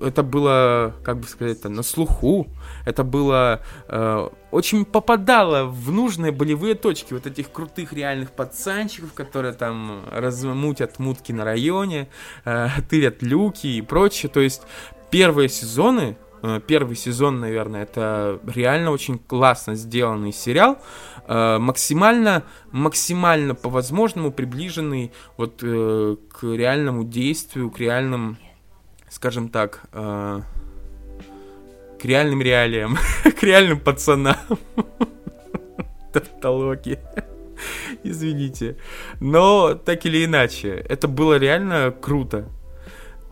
[0.00, 2.48] Это было, как бы сказать, это на слуху.
[2.86, 9.52] Это было э, очень попадало в нужные болевые точки вот этих крутых реальных пацанчиков, которые
[9.52, 12.08] там размутят мутки на районе,
[12.44, 14.30] э, тырят люки и прочее.
[14.30, 14.62] То есть
[15.10, 16.16] первые сезоны
[16.66, 20.78] первый сезон, наверное, это реально очень классно сделанный сериал,
[21.26, 28.36] э, максимально, максимально по возможному приближенный вот э, к реальному действию, к реальным,
[29.08, 29.82] скажем так,
[32.04, 32.98] к реальным реалиям,
[33.40, 34.36] к реальным пацанам.
[36.12, 37.00] Тавтология.
[38.02, 38.76] Извините.
[39.20, 42.46] Но так или иначе, это было реально круто.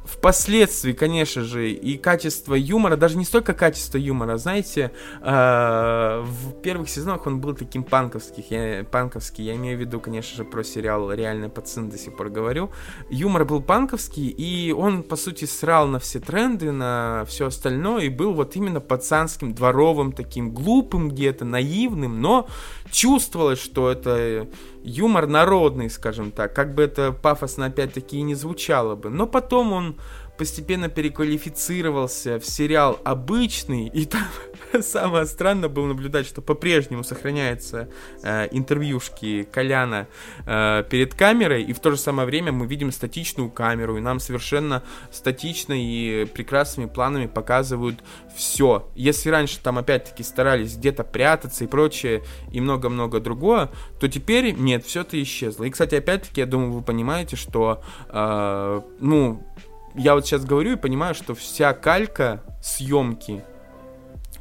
[0.05, 6.89] Впоследствии, конечно же, и качество юмора, даже не столько качество юмора, знаете, э, в первых
[6.89, 11.13] сезонах он был таким панковских, я, панковский, я имею в виду, конечно же, про сериал
[11.13, 12.71] «Реальный пацан» до сих пор говорю.
[13.11, 18.09] Юмор был панковский, и он, по сути, срал на все тренды, на все остальное, и
[18.09, 22.49] был вот именно пацанским, дворовым, таким глупым где-то, наивным, но
[22.91, 24.49] чувствовалось, что это
[24.85, 29.11] юмор народный, скажем так, как бы это пафосно опять-таки и не звучало бы.
[29.11, 29.97] Но потом он
[30.37, 34.27] постепенно переквалифицировался в сериал обычный, и там
[34.81, 37.89] самое странное было наблюдать, что по-прежнему сохраняются
[38.23, 40.09] э, интервьюшки Коляна
[40.47, 44.21] э, перед камерой, и в то же самое время мы видим статичную камеру, и нам
[44.21, 48.03] совершенно статично и прекрасными планами показывают
[48.35, 48.91] все.
[48.95, 54.85] Если раньше там опять-таки старались где-то прятаться и прочее, и много-много другое, то теперь нет,
[54.85, 55.65] все это исчезло.
[55.65, 59.47] И, кстати, опять-таки, я думаю, вы понимаете, что, э, ну,
[59.95, 63.45] я вот сейчас говорю и понимаю, что вся калька съемки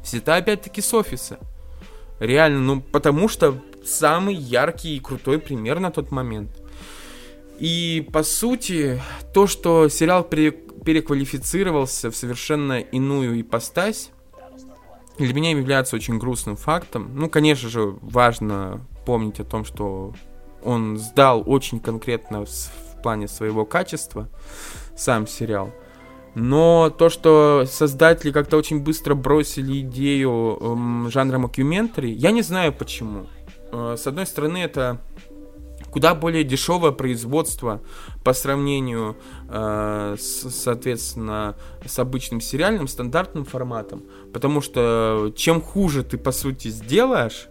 [0.02, 1.38] взята опять-таки с офиса.
[2.18, 6.50] Реально, ну потому что самый яркий и крутой пример на тот момент.
[7.58, 9.00] И по сути,
[9.32, 14.10] то, что сериал пере переквалифицировался в совершенно иную ипостась,
[15.18, 17.12] для меня является очень грустным фактом.
[17.14, 20.12] Ну, конечно же, важно помнить о том, что
[20.64, 22.44] он сдал очень конкретно
[23.02, 24.28] плане своего качества
[24.96, 25.72] сам сериал.
[26.34, 32.72] Но то, что создатели как-то очень быстро бросили идею эм, жанра мокюментари, я не знаю
[32.72, 33.26] почему.
[33.70, 35.00] Э, с одной стороны, это
[35.90, 37.82] куда более дешевое производство
[38.24, 39.16] по сравнению,
[39.50, 44.02] э, с, соответственно, с обычным сериальным стандартным форматом.
[44.32, 47.48] Потому что чем хуже ты, по сути, сделаешь,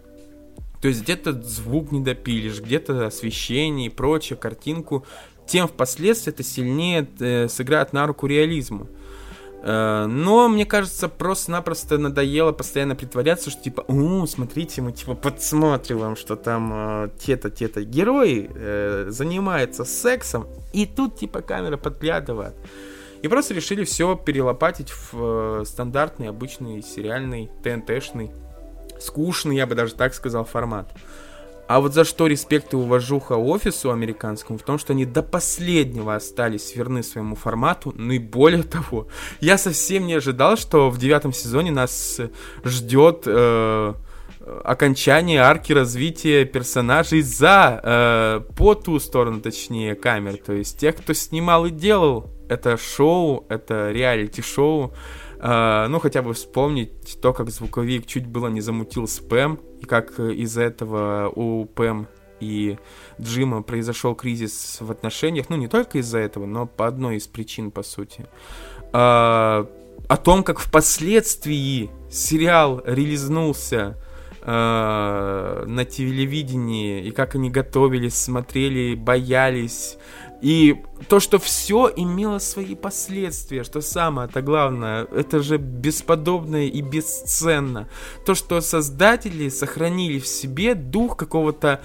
[0.80, 5.06] то есть где-то звук не допилишь, где-то освещение и прочее, картинку
[5.52, 8.88] тем впоследствии это сильнее э, сыграет на руку реализму.
[9.62, 16.16] Э, но, мне кажется, просто-напросто надоело постоянно притворяться, что типа, у, смотрите, мы типа подсматриваем,
[16.16, 22.54] что там э, те-то, те-то герои э, занимаются сексом, и тут типа камера подглядывает.
[23.20, 28.30] И просто решили все перелопатить в э, стандартный, обычный, сериальный, ТНТшный,
[28.98, 30.90] скучный, я бы даже так сказал, формат.
[31.72, 36.14] А вот за что респект и уважуха офису американскому, в том, что они до последнего
[36.14, 39.08] остались верны своему формату, ну и более того,
[39.40, 42.20] я совсем не ожидал, что в девятом сезоне нас
[42.62, 43.94] ждет э,
[44.64, 51.14] окончание арки развития персонажей за, э, по ту сторону, точнее, камер, то есть тех, кто
[51.14, 54.92] снимал и делал это шоу, это реалити-шоу,
[55.42, 60.62] ну, хотя бы вспомнить то, как звуковик чуть было не замутил спэм, и как из-за
[60.62, 62.06] этого у Пэм
[62.42, 62.78] и
[63.20, 67.70] Джима произошел кризис в отношениях, ну, не только из-за этого, но по одной из причин,
[67.70, 68.26] по сути.
[68.92, 69.66] А,
[70.08, 73.96] о том, как впоследствии сериал релизнулся
[74.42, 79.96] а, на телевидении, и как они готовились, смотрели, боялись,
[80.42, 87.88] и то, что все имело свои последствия, что самое-то главное, это же бесподобно и бесценно.
[88.26, 91.80] То, что создатели сохранили в себе дух какого-то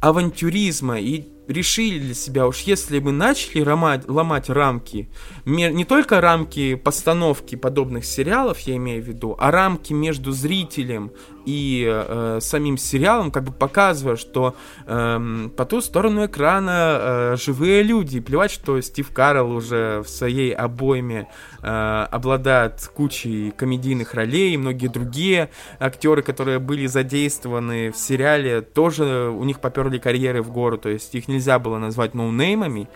[0.00, 5.08] авантюризма и решили для себя, уж если бы начали ломать, ломать рамки,
[5.44, 11.12] не только рамки постановки подобных сериалов, я имею в виду, а рамки между зрителем
[11.46, 14.54] и э, самим сериалом, как бы показывая, что
[14.86, 18.20] э, по ту сторону экрана э, живые люди.
[18.20, 21.28] Плевать, что Стив Карл уже в своей обойме
[21.62, 29.30] э, обладает кучей комедийных ролей, и многие другие актеры, которые были задействованы в сериале, тоже
[29.30, 32.88] у них поперли карьеры в гору, то есть их нельзя было назвать ноунеймами,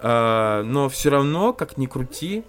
[0.00, 2.44] э, но все равно, как ни крути,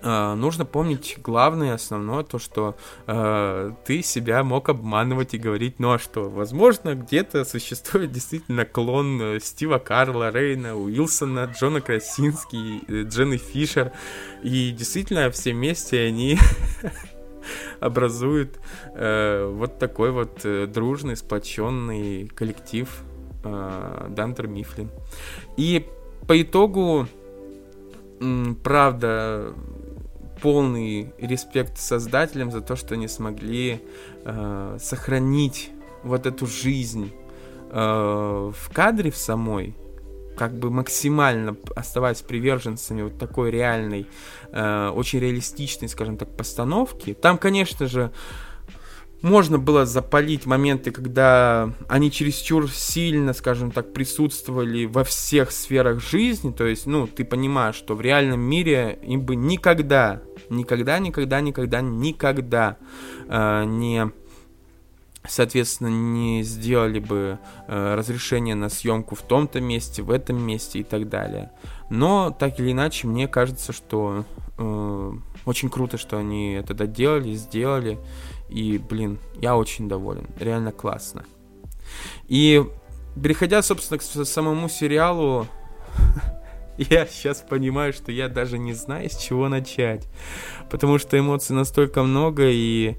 [0.00, 2.76] Uh, нужно помнить главное, основное, то, что
[3.06, 9.20] uh, ты себя мог обманывать и говорить, ну а что, возможно, где-то существует действительно клон
[9.20, 13.90] э, Стива Карла, Рейна, Уилсона, Джона Красински, э, Дженни Фишер,
[14.44, 16.38] и действительно все вместе они
[17.80, 18.60] образуют
[18.94, 22.88] uh, вот такой вот дружный, сплоченный коллектив
[23.42, 24.90] Дантер Мифлин.
[25.56, 25.88] И
[26.26, 27.08] по итогу
[28.62, 29.54] правда,
[30.40, 33.80] полный респект создателям за то, что они смогли
[34.24, 35.70] э, сохранить
[36.02, 37.12] вот эту жизнь
[37.70, 39.74] э, в кадре в самой,
[40.36, 44.06] как бы максимально оставаясь приверженцами вот такой реальной,
[44.52, 47.14] э, очень реалистичной, скажем так, постановки.
[47.14, 48.12] Там, конечно же,
[49.22, 56.52] можно было запалить моменты, когда они чересчур сильно, скажем так, присутствовали во всех сферах жизни.
[56.52, 61.80] То есть, ну, ты понимаешь, что в реальном мире им бы никогда, никогда, никогда, никогда,
[61.80, 62.76] никогда
[63.28, 64.10] э, не
[65.26, 70.82] соответственно, не сделали бы э, разрешение на съемку в том-то месте, в этом месте и
[70.82, 71.50] так далее.
[71.90, 74.24] Но так или иначе, мне кажется, что
[74.56, 75.12] э,
[75.44, 77.98] очень круто, что они это доделали, сделали.
[78.48, 80.26] И, блин, я очень доволен.
[80.38, 81.24] Реально классно.
[82.26, 82.64] И
[83.22, 85.46] переходя, собственно, к самому сериалу,
[86.78, 90.06] я сейчас понимаю, что я даже не знаю, с чего начать.
[90.70, 92.96] Потому что эмоций настолько много, и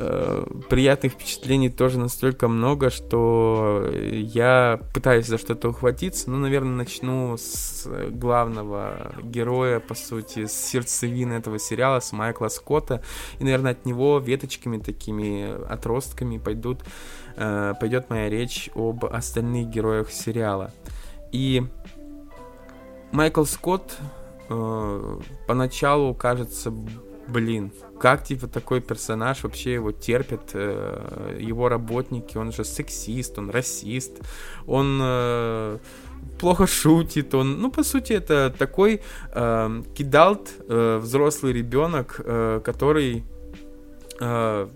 [0.00, 6.30] Э, приятных впечатлений тоже настолько много, что я пытаюсь за что-то ухватиться.
[6.30, 13.02] Ну, наверное, начну с главного героя, по сути, с сердцевины этого сериала, с Майкла Скотта.
[13.40, 16.78] И, наверное, от него веточками такими, отростками пойдут,
[17.34, 20.70] э, пойдет моя речь об остальных героях сериала.
[21.32, 21.64] И
[23.10, 23.96] Майкл Скотт
[24.48, 26.72] э, поначалу кажется
[27.28, 33.50] блин, как типа такой персонаж вообще его терпят, э, его работники, он же сексист, он
[33.50, 34.12] расист,
[34.66, 35.78] он э,
[36.38, 39.00] плохо шутит, он, ну по сути это такой
[39.32, 43.24] э, кидалт, э, взрослый ребенок, э, который
[44.20, 44.68] э,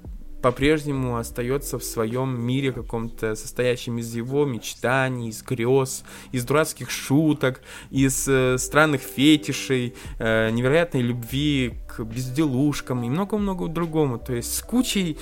[0.42, 7.62] по-прежнему остается в своем мире каком-то, состоящем из его мечтаний, из грез, из дурацких шуток,
[7.90, 14.18] из э, странных фетишей, э, невероятной любви к безделушкам и много-много другому.
[14.18, 15.16] То есть с кучей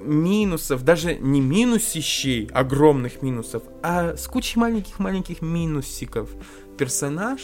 [0.00, 6.30] минусов, даже не минусищей, огромных минусов, а с кучей маленьких-маленьких минусиков.
[6.78, 7.40] Персонаж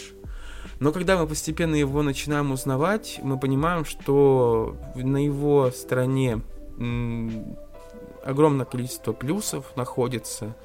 [0.81, 6.41] но когда мы постепенно его начинаем узнавать, мы понимаем, что на его стороне
[8.25, 10.57] огромное количество плюсов находится.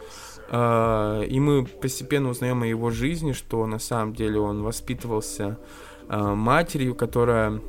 [0.50, 5.58] А, и мы постепенно узнаем о его жизни, что на самом деле он воспитывался
[6.10, 7.62] а, матерью, которая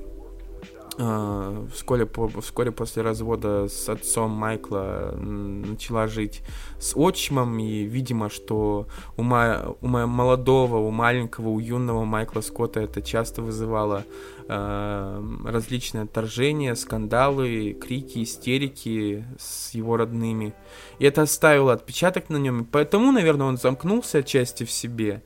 [0.96, 2.08] а, вскоре,
[2.40, 6.42] вскоре после развода с отцом Майкла начала жить
[6.78, 8.86] с отчимом, и видимо, что
[9.16, 14.04] у, ма, у молодого, у маленького, у юного Майкла Скотта это часто вызывало
[14.48, 20.54] э, различные отторжения, скандалы, крики, истерики с его родными.
[21.00, 25.22] И это оставило отпечаток на нем, и поэтому, наверное, он замкнулся отчасти в себе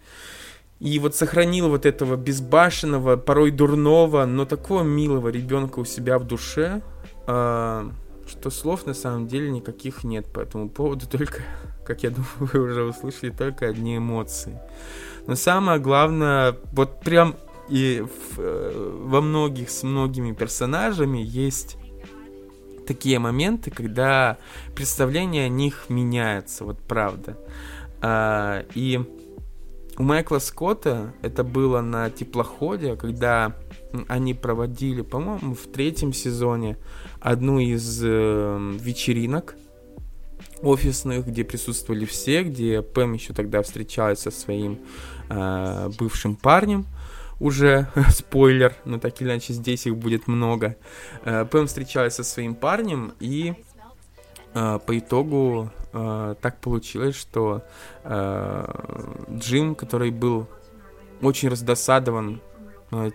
[0.80, 6.24] и вот сохранил вот этого безбашенного, порой дурного, но такого милого ребенка у себя в
[6.24, 6.82] душе,
[7.26, 7.90] э,
[8.28, 11.42] что слов на самом деле никаких нет по этому поводу, только,
[11.84, 14.58] как я думаю, вы уже услышали, только одни эмоции.
[15.26, 17.36] Но самое главное, вот прям
[17.68, 21.76] и в, э, во многих с многими персонажами есть
[22.86, 24.38] такие моменты, когда
[24.74, 27.36] представление о них меняется, вот правда.
[28.00, 29.04] А, и
[29.98, 33.56] у Майкла Скотта это было на теплоходе, когда
[34.06, 36.76] они проводили, по-моему, в третьем сезоне
[37.20, 39.56] одну из э, вечеринок
[40.62, 44.78] офисных, где присутствовали все, где Пэм еще тогда встречалась со своим
[45.28, 46.86] э, бывшим парнем.
[47.40, 50.76] Уже спойлер, но так или иначе здесь их будет много.
[51.24, 53.54] Э, Пэм встречалась со своим парнем и
[54.52, 57.62] по итогу э, так получилось, что
[58.04, 58.74] э,
[59.32, 60.46] Джим, который был
[61.22, 62.40] очень раздосадован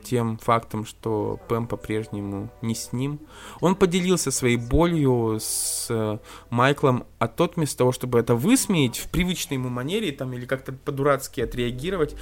[0.03, 3.19] тем фактом, что Пэм по-прежнему не с ним,
[3.59, 6.19] он поделился своей болью с
[6.51, 10.73] Майклом, а тот вместо того, чтобы это высмеять в привычной ему манере там, или как-то
[10.73, 12.15] по-дурацки отреагировать,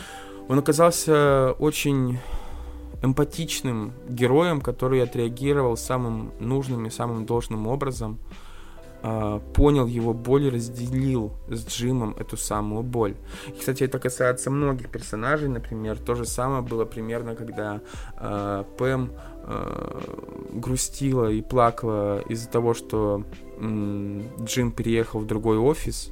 [0.47, 2.19] он оказался очень
[3.03, 8.17] эмпатичным героем, который отреагировал самым нужным и самым должным образом–
[9.53, 13.15] понял его боль и разделил с Джимом эту самую боль.
[13.47, 17.81] И, кстати, это касается многих персонажей, например, то же самое было примерно, когда
[18.17, 19.11] э, Пэм
[19.43, 20.01] э,
[20.53, 23.23] грустила и плакала из-за того, что
[23.57, 26.11] э, Джим переехал в другой офис,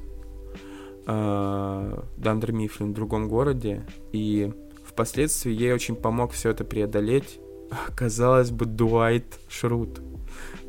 [1.06, 4.52] э, Дандер Мифлин в другом городе, и
[4.84, 7.40] впоследствии ей очень помог все это преодолеть,
[7.96, 10.00] казалось бы, Дуайт Шрут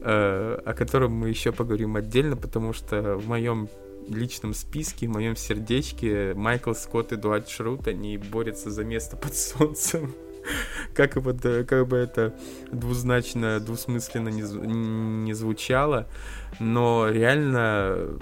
[0.03, 3.69] о котором мы еще поговорим отдельно, потому что в моем
[4.09, 9.35] личном списке, в моем сердечке Майкл Скотт и Дуайт Шрут, они борются за место под
[9.35, 10.13] солнцем.
[10.95, 12.35] Как, бы, как бы это
[12.73, 16.07] двузначно, двусмысленно не, не звучало,
[16.59, 18.19] но реально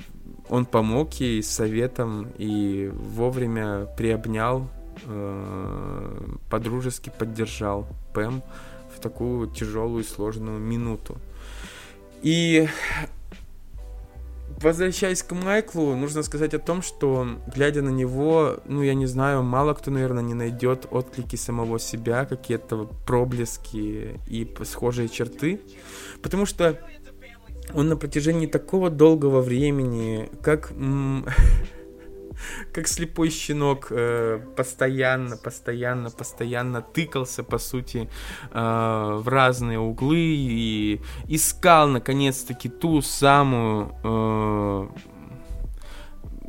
[0.49, 4.69] он помог ей советом и вовремя приобнял,
[5.07, 8.43] э, подружески поддержал Пэм
[8.95, 11.19] в такую тяжелую и сложную минуту.
[12.23, 12.69] И
[14.61, 19.43] возвращаясь к Майклу, нужно сказать о том, что, глядя на него, ну, я не знаю,
[19.43, 25.61] мало кто, наверное, не найдет отклики самого себя, какие-то проблески и схожие черты,
[26.23, 26.79] потому что
[27.75, 30.73] он на протяжении такого долгого времени, как...
[32.73, 38.09] как слепой щенок э, постоянно, постоянно, постоянно тыкался, по сути,
[38.51, 44.89] э, в разные углы и искал, наконец-таки, ту самую э,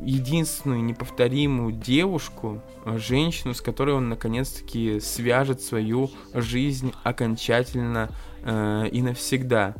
[0.00, 8.10] единственную неповторимую девушку, женщину, с которой он наконец-таки свяжет свою жизнь окончательно
[8.42, 9.74] э, и навсегда.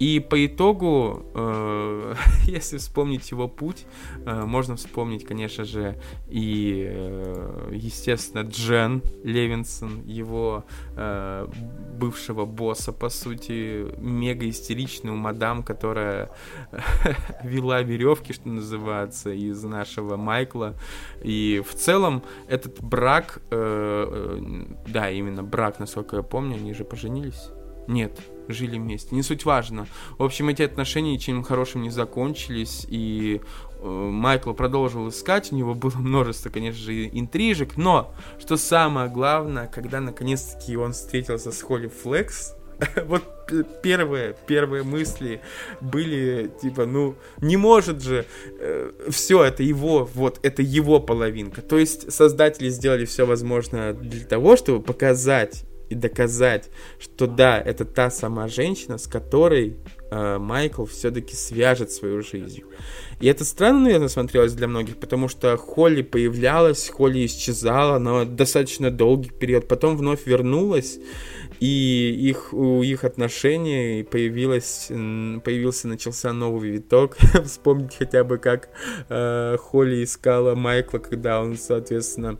[0.00, 2.14] И по итогу, э,
[2.46, 3.84] если вспомнить его путь,
[4.24, 10.64] э, можно вспомнить, конечно же, и, э, естественно, Джен Левинсон, его
[10.96, 11.46] э,
[11.98, 16.30] бывшего босса, по сути, мега истеричную мадам, которая
[17.44, 20.76] вела веревки, что называется, из нашего Майкла.
[21.22, 26.84] И в целом этот брак, э, э, да, именно брак, насколько я помню, они же
[26.84, 27.50] поженились.
[27.86, 28.12] Нет,
[28.48, 29.14] жили вместе.
[29.14, 29.86] Не суть важно.
[30.18, 33.40] В общем, эти отношения ничем хорошим не закончились, и
[33.80, 39.66] э, Майкл продолжил искать, у него было множество, конечно же, интрижек, но, что самое главное,
[39.66, 42.54] когда наконец-таки он встретился с Холли Флекс,
[43.06, 43.22] вот
[43.82, 45.40] первые, первые мысли
[45.80, 48.26] были типа, ну, не может же,
[48.58, 51.62] э, все, это его, вот, это его половинка.
[51.62, 57.84] То есть создатели сделали все возможное для того, чтобы показать и доказать, что да, это
[57.84, 59.76] та сама женщина, с которой
[60.10, 62.62] э, Майкл все-таки свяжет свою жизнь.
[63.20, 68.90] И это странно, наверное, смотрелось для многих, потому что Холли появлялась, Холли исчезала на достаточно
[68.90, 70.98] долгий период, потом вновь вернулась,
[71.58, 77.16] и их, у их отношений появилась, появился, начался новый виток.
[77.44, 78.70] Вспомнить хотя бы, как
[79.08, 82.38] э, Холли искала Майкла, когда он, соответственно,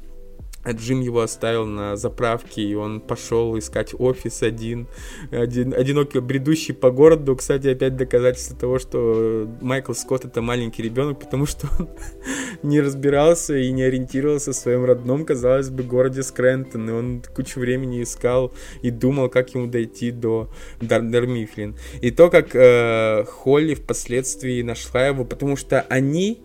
[0.68, 4.88] Джим его оставил на заправке, и он пошел искать офис один,
[5.30, 7.34] один одинокий, бредущий по городу.
[7.34, 11.88] Кстати, опять доказательство того, что Майкл Скотт это маленький ребенок, потому что он
[12.62, 16.88] не разбирался и не ориентировался в своем родном, казалось бы, городе Скрентон.
[16.88, 18.52] И он кучу времени искал
[18.82, 20.50] и думал, как ему дойти до
[20.80, 21.76] Дардер Мифлин.
[22.02, 26.42] И то, как э, Холли впоследствии нашла его, потому что они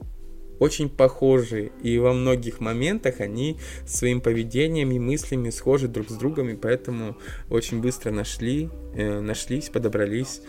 [0.60, 6.50] очень похожи, и во многих моментах они своим поведением и мыслями схожи друг с другом,
[6.50, 7.18] и поэтому
[7.50, 10.42] очень быстро нашли, э, нашлись, подобрались,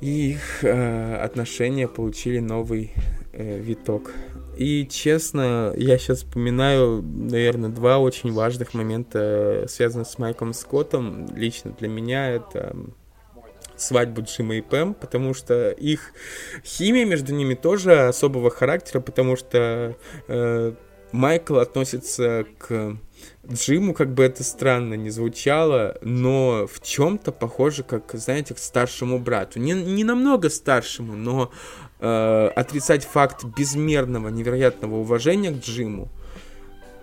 [0.00, 2.92] и их э, отношения получили новый
[3.32, 4.12] э, виток.
[4.56, 11.26] И честно, я сейчас вспоминаю, наверное, два очень важных момента, связанных с Майком Скоттом.
[11.34, 12.76] Лично для меня это
[13.82, 16.12] свадьбу Джима и Пэм, потому что их
[16.64, 19.96] химия между ними тоже особого характера, потому что
[20.28, 20.72] э,
[21.12, 22.96] Майкл относится к
[23.50, 29.18] Джиму, как бы это странно не звучало, но в чем-то похоже, как, знаете, к старшему
[29.18, 29.58] брату.
[29.60, 31.50] Не, не намного старшему, но
[32.00, 36.08] э, отрицать факт безмерного, невероятного уважения к Джиму–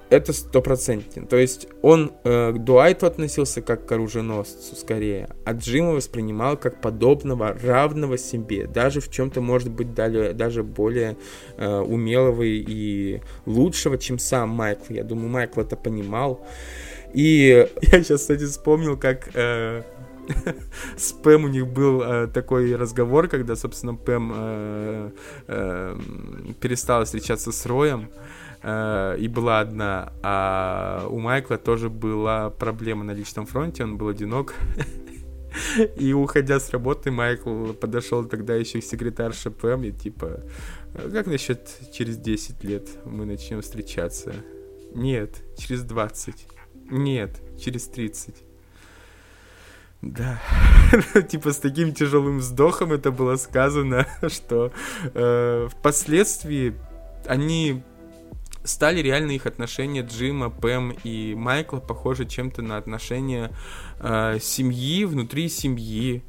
[0.09, 1.25] это стопроцентно.
[1.25, 6.81] То есть он э, к Дуайту относился как к оруженосцу скорее, а Джима воспринимал как
[6.81, 11.17] подобного, равного себе, даже в чем-то может быть далее, даже более
[11.57, 14.93] э, умелого и лучшего, чем сам Майкл.
[14.93, 16.45] Я думаю, Майкл это понимал.
[17.13, 19.83] И я сейчас, кстати, вспомнил, как э,
[20.97, 25.11] с Пэм у них был э, такой разговор, когда, собственно, Пэм э,
[25.47, 25.99] э,
[26.59, 28.09] перестала встречаться с Роем.
[28.61, 30.13] И была одна.
[30.21, 34.53] А у Майкла тоже была проблема на личном фронте, он был одинок.
[35.97, 40.43] И уходя с работы, Майкл подошел тогда еще к секретарше Пэм и типа,
[41.11, 44.33] как насчет через 10 лет мы начнем встречаться?
[44.93, 46.47] Нет, через 20.
[46.91, 48.35] Нет, через 30.
[50.01, 50.41] Да,
[51.29, 54.71] типа с таким тяжелым вздохом это было сказано, что
[55.13, 56.73] э, впоследствии
[57.25, 57.83] они
[58.63, 63.51] стали реально их отношения Джима, Пэм и Майкла похожи чем-то на отношения
[63.99, 66.23] э, семьи внутри семьи.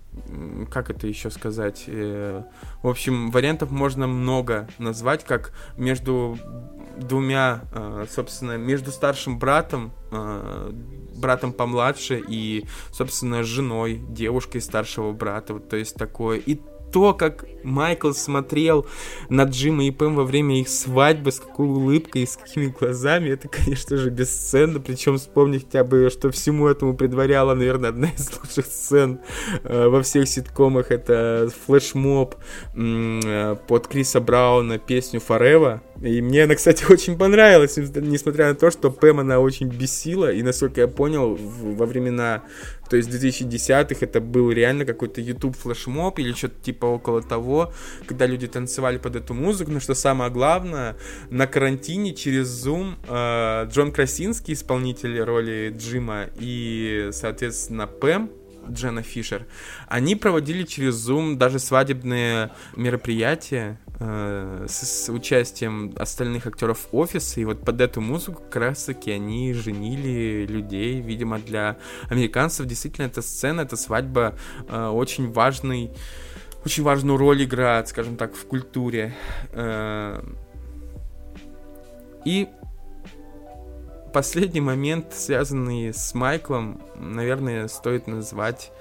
[0.70, 1.85] Как это еще сказать?
[1.87, 2.43] Э,
[2.83, 6.39] в общем, вариантов можно много назвать, как между
[6.97, 10.72] двумя, э, собственно, между старшим братом, э,
[11.16, 15.55] братом помладше и, собственно, женой, девушкой старшего брата.
[15.55, 16.39] Вот, то есть такое.
[16.39, 16.61] И
[16.93, 18.87] то, как Майкл смотрел
[19.29, 23.31] на Джима и Пэм во время их свадьбы, с какой улыбкой и с какими глазами,
[23.31, 24.81] это, конечно же, бесценно.
[24.81, 29.21] Причем вспомни хотя бы, что всему этому предваряла, наверное, одна из лучших сцен
[29.65, 30.91] э, во всех ситкомах.
[30.91, 32.35] Это флешмоб
[32.75, 35.81] э, под Криса Брауна песню Forever.
[36.03, 40.33] И мне она, кстати, очень понравилась, несмотря на то, что Пэм она очень бесила.
[40.33, 42.43] И, насколько я понял, во времена
[42.91, 47.50] то есть в 2010-х это был реально какой-то YouTube флешмоб или что-то типа около того,
[48.07, 49.71] когда люди танцевали под эту музыку.
[49.71, 50.97] Но что самое главное,
[51.31, 58.31] на карантине через Zoom э, Джон Красинский, исполнитель роли Джима, и, соответственно, Пэм,
[58.69, 59.47] Джена Фишер,
[59.89, 67.45] они проводили через Zoom даже свадебные мероприятия э, с, с участием остальных актеров офиса, и
[67.45, 68.61] вот под эту музыку как
[69.07, 71.79] они женили людей, видимо, для
[72.09, 74.35] американцев действительно эта сцена, эта свадьба
[74.69, 75.91] э, очень важный,
[76.65, 79.15] очень важную роль играет, скажем так, в культуре.
[79.53, 80.23] Э,
[82.25, 82.49] и
[84.13, 88.73] последний момент, связанный с Майклом, наверное, стоит назвать,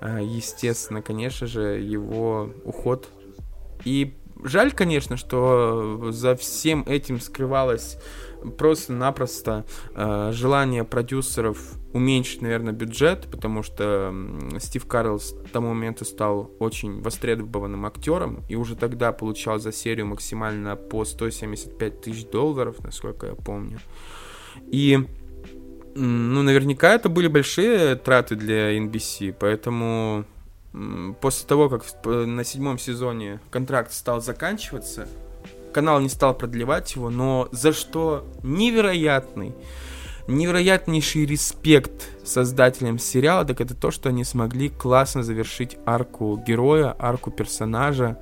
[0.00, 3.08] э, естественно, конечно же, его уход.
[3.84, 4.14] И
[4.44, 7.98] жаль, конечно, что за всем этим скрывалось
[8.50, 11.58] просто-напросто э, желание продюсеров
[11.92, 14.14] уменьшить, наверное, бюджет, потому что
[14.58, 20.06] Стив Карлс к тому моменту стал очень востребованным актером и уже тогда получал за серию
[20.06, 23.80] максимально по 175 тысяч долларов, насколько я помню.
[24.70, 25.06] И,
[25.94, 30.24] ну, наверняка это были большие траты для NBC, поэтому
[31.20, 35.08] после того, как на седьмом сезоне контракт стал заканчиваться,
[35.72, 39.54] канал не стал продлевать его, но за что невероятный,
[40.28, 47.30] невероятнейший респект создателям сериала, так это то, что они смогли классно завершить арку героя, арку
[47.30, 48.18] персонажа,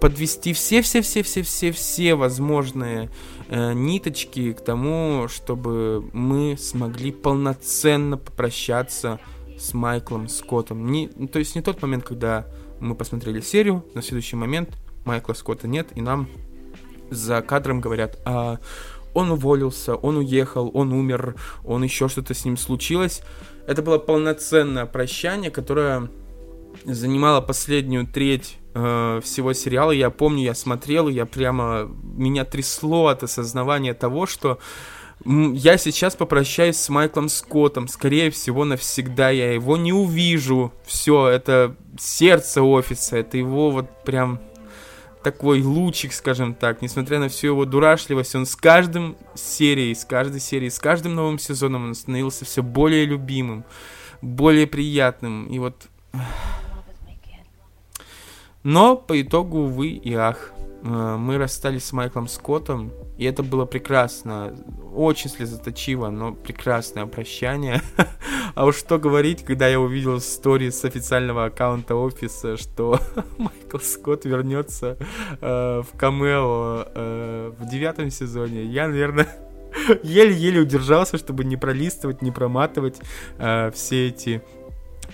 [0.00, 3.10] подвести все-все-все-все-все-все возможные
[3.48, 9.20] э, ниточки к тому, чтобы мы смогли полноценно попрощаться
[9.58, 10.90] с Майклом Скоттом.
[10.90, 12.46] Не, ну, то есть не тот момент, когда
[12.80, 16.28] мы посмотрели серию, на следующий момент Майкла Скотта нет, и нам
[17.10, 18.58] за кадром говорят, а
[19.14, 23.22] он уволился, он уехал, он умер, он еще что-то с ним случилось.
[23.66, 26.10] Это было полноценное прощание, которое
[26.84, 29.90] занимало последнюю треть э, всего сериала.
[29.90, 34.58] Я помню, я смотрел, я прямо меня трясло от осознавания того, что
[35.24, 37.88] я сейчас попрощаюсь с Майклом Скоттом.
[37.88, 40.72] Скорее всего, навсегда я его не увижу.
[40.84, 44.40] Все, это сердце офиса, это его вот прям
[45.26, 50.38] такой лучик, скажем так, несмотря на всю его дурашливость, он с каждым серией, с каждой
[50.38, 53.64] серией, с каждым новым сезоном он становился все более любимым,
[54.22, 55.48] более приятным.
[55.48, 55.88] И вот
[58.62, 60.52] но по итогу, увы и ах,
[60.86, 64.54] мы расстались с Майклом Скоттом, и это было прекрасно,
[64.94, 67.82] очень слезоточиво, но прекрасное прощание.
[68.54, 73.00] а уж что говорить, когда я увидел истории с официального аккаунта офиса, что
[73.38, 74.96] Майкл Скотт вернется
[75.40, 79.28] э, в камео э, в девятом сезоне, я, наверное,
[80.02, 83.00] еле-еле удержался, чтобы не пролистывать, не проматывать
[83.38, 84.42] э, все эти,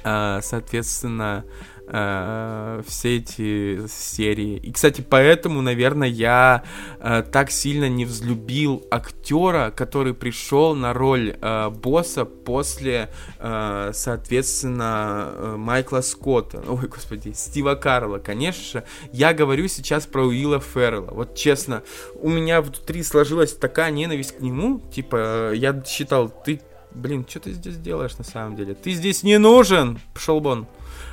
[0.05, 4.57] э, соответственно, э, все эти серии.
[4.57, 6.63] И, кстати, поэтому, наверное, я
[7.01, 15.29] э, так сильно не взлюбил актера, который пришел на роль э, босса после, э, соответственно,
[15.33, 16.63] э, Майкла Скотта.
[16.69, 18.85] Ой, господи, Стива Карла, конечно же.
[19.13, 21.11] Я говорю сейчас про Уилла Феррелла.
[21.11, 21.83] Вот честно,
[22.15, 24.81] у меня внутри сложилась такая ненависть к нему.
[24.93, 26.61] Типа, я считал, ты
[26.95, 28.75] Блин, что ты здесь делаешь на самом деле?
[28.75, 30.67] Ты здесь не нужен, пошел вон.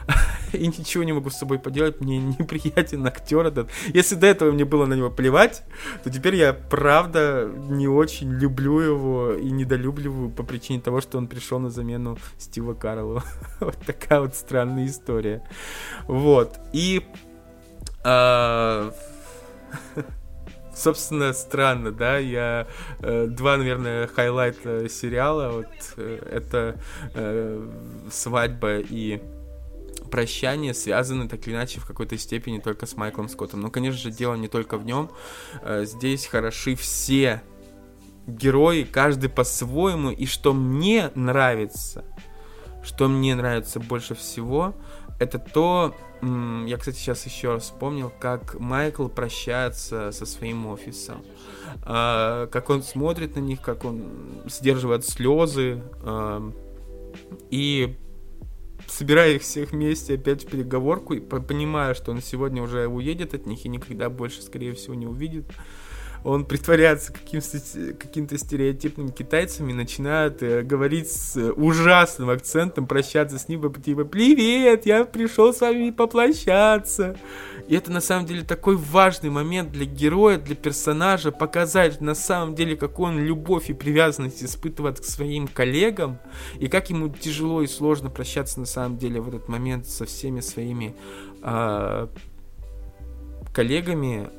[0.54, 3.70] и ничего не могу с собой поделать, мне неприятен актер этот.
[3.94, 5.64] Если до этого мне было на него плевать,
[6.04, 11.28] то теперь я правда не очень люблю его и недолюбливаю по причине того, что он
[11.28, 13.24] пришел на замену Стива Карла.
[13.60, 15.44] вот такая вот странная история.
[16.08, 16.60] Вот.
[16.74, 17.06] И...
[18.04, 18.94] А,
[20.74, 22.68] собственно, странно, да, я
[23.00, 25.68] э, два, наверное, хайлайта сериала, вот
[25.98, 26.76] э, это
[27.14, 27.68] э,
[28.10, 29.22] свадьба и
[30.10, 33.62] прощания связаны так или иначе в какой-то степени только с Майклом Скоттом.
[33.62, 35.10] Но, конечно же, дело не только в нем.
[35.62, 37.41] Э, здесь хороши все
[38.28, 40.12] герои, каждый по-своему.
[40.12, 42.05] И что мне нравится,
[42.84, 44.74] что мне нравится больше всего,
[45.20, 51.24] это то, я, кстати, сейчас еще раз вспомнил, как Майкл прощается со своим офисом.
[51.84, 54.03] А, как он смотрит на них, как он
[54.45, 55.84] сдерживает слезы.
[57.49, 57.97] И
[58.90, 63.46] собирая их всех вместе опять в переговорку, и понимая, что он сегодня уже уедет от
[63.46, 65.46] них и никогда больше, скорее всего, не увидит,
[66.24, 73.47] он притворяется каким-то, каким-то стереотипным китайцем и начинает э, говорить с ужасным акцентом, прощаться с
[73.47, 77.15] ним, типа «Привет, я пришел с вами попрощаться».
[77.67, 82.55] И это на самом деле такой важный момент для героя, для персонажа, показать на самом
[82.55, 86.17] деле, какую он любовь и привязанность испытывает к своим коллегам,
[86.59, 90.39] и как ему тяжело и сложно прощаться на самом деле в этот момент со всеми
[90.41, 90.95] своими
[91.43, 92.07] э,
[93.53, 94.30] коллегами,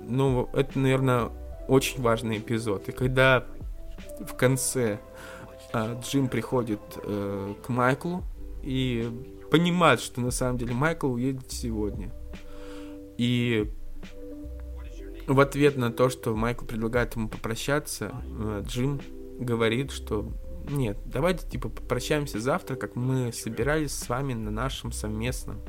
[0.00, 1.30] ну, это, наверное,
[1.68, 2.88] очень важный эпизод.
[2.88, 3.44] И когда
[4.20, 4.98] в конце
[5.72, 8.24] э, Джим приходит э, к Майклу
[8.62, 9.08] и
[9.50, 12.10] понимает, что на самом деле Майкл уедет сегодня.
[13.16, 13.70] И
[15.26, 19.00] в ответ на то, что Майкл предлагает ему попрощаться, э, Джим
[19.38, 20.32] говорит, что
[20.70, 25.60] нет, давайте типа попрощаемся завтра, как мы собирались с вами на нашем совместном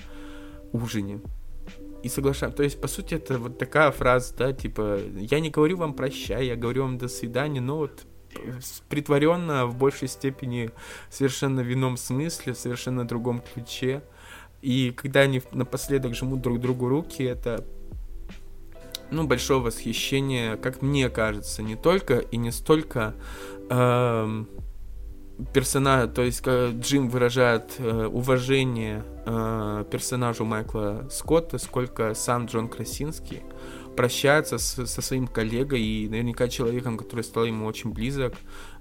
[0.72, 1.22] ужине
[2.04, 2.54] и соглашаем.
[2.54, 6.48] То есть, по сути, это вот такая фраза, да, типа, я не говорю вам прощай,
[6.48, 8.06] я говорю вам до свидания, но вот
[8.90, 10.70] притворенно в большей степени
[11.10, 14.04] совершенно в ином смысле, в совершенно другом ключе.
[14.62, 17.66] И когда они напоследок жмут друг другу руки, это
[19.12, 23.16] ну, большое восхищение, как мне кажется, не только и не столько
[23.70, 24.48] эм,
[25.54, 33.42] персонажа, то есть Джим выражает э, уважение э, персонажу Майкла Скотта, сколько сам Джон Красинский
[33.96, 38.34] прощается с, со своим коллегой и наверняка человеком, который стал ему очень близок,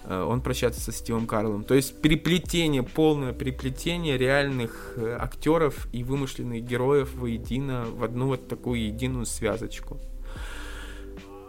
[0.05, 1.65] э, он прощается со Стивом Карлом.
[1.65, 8.47] То есть переплетение, полное переплетение реальных э, актеров и вымышленных героев воедино в одну вот
[8.47, 9.99] такую единую связочку.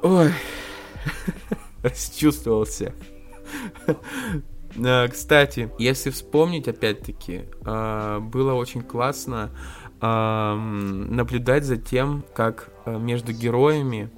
[0.02, 0.32] Ой,
[1.84, 2.96] расчувствовался.
[4.84, 9.52] Э, кстати, если вспомнить, опять-таки, э, было очень классно
[10.02, 14.10] наблюдать за тем, как э, между героями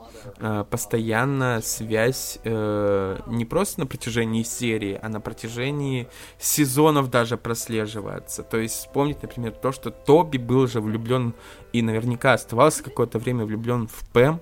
[0.69, 6.07] постоянно связь не просто на протяжении серии, а на протяжении
[6.37, 8.43] сезонов даже прослеживается.
[8.43, 11.33] То есть вспомнить, например, то, что Тоби был же влюблен
[11.73, 14.39] и наверняка оставался какое-то время влюблен в Пэм,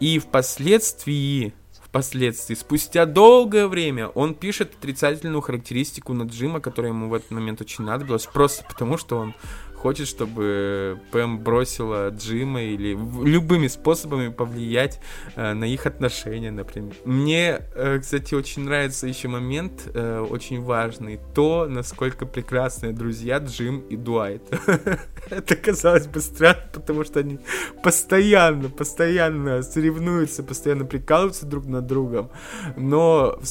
[0.00, 1.52] и впоследствии
[1.96, 2.54] впоследствии.
[2.54, 7.84] Спустя долгое время он пишет отрицательную характеристику на Джима, которая ему в этот момент очень
[7.84, 9.34] надобилась, просто потому что он
[9.76, 15.00] хочет, чтобы Пэм бросила Джима или любыми способами повлиять
[15.36, 16.94] э, на их отношения, например.
[17.04, 23.80] Мне, э, кстати, очень нравится еще момент, э, очень важный, то, насколько прекрасные друзья Джим
[23.80, 24.42] и Дуайт.
[25.30, 27.38] Это казалось бы странно, потому что они
[27.82, 32.30] постоянно, постоянно соревнуются, постоянно прикалываются друг над другом,
[32.76, 33.38] но.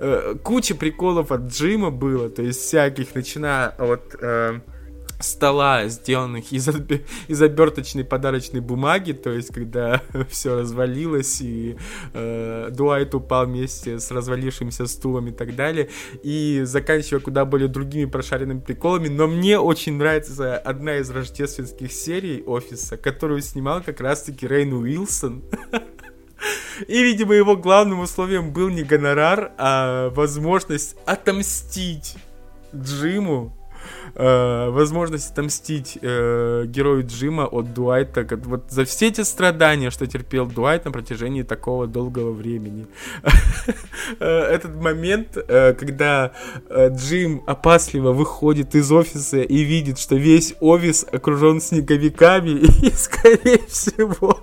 [0.00, 4.60] Э, куча приколов от Джима было, то есть всяких, начиная от э,
[5.20, 6.68] стола, сделанных из,
[7.28, 11.76] из оберточной подарочной бумаги, то есть когда все развалилось и
[12.12, 15.90] э, Дуайт упал вместе с развалившимся стулом и так далее,
[16.22, 22.42] и заканчивая куда более другими прошаренными приколами, но мне очень нравится одна из рождественских серий
[22.46, 25.42] Офиса, которую снимал как раз-таки Рейн Уилсон.
[26.88, 32.16] И, видимо, его главным условием был не гонорар, а возможность отомстить
[32.74, 33.54] Джиму
[34.14, 40.06] э, возможность отомстить э, герою Джима от Дуайта, как, вот за все эти страдания, что
[40.06, 42.86] терпел Дуайт на протяжении такого долгого времени.
[44.18, 46.32] Э, этот момент, э, когда
[46.70, 52.50] Джим опасливо выходит из офиса и видит, что весь офис окружен снеговиками,
[52.82, 54.40] и, скорее всего,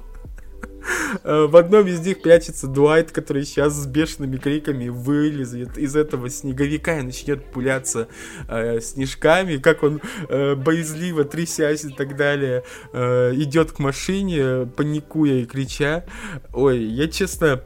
[1.24, 7.00] в одном из них прячется Дуайт, который сейчас с бешеными криками вылезет из этого снеговика
[7.00, 8.08] и начнет пуляться
[8.48, 12.64] э, снежками, как он э, боязливо, трясясь и так далее,
[12.94, 16.06] э, идет к машине, паникуя и крича.
[16.54, 17.62] Ой, я честно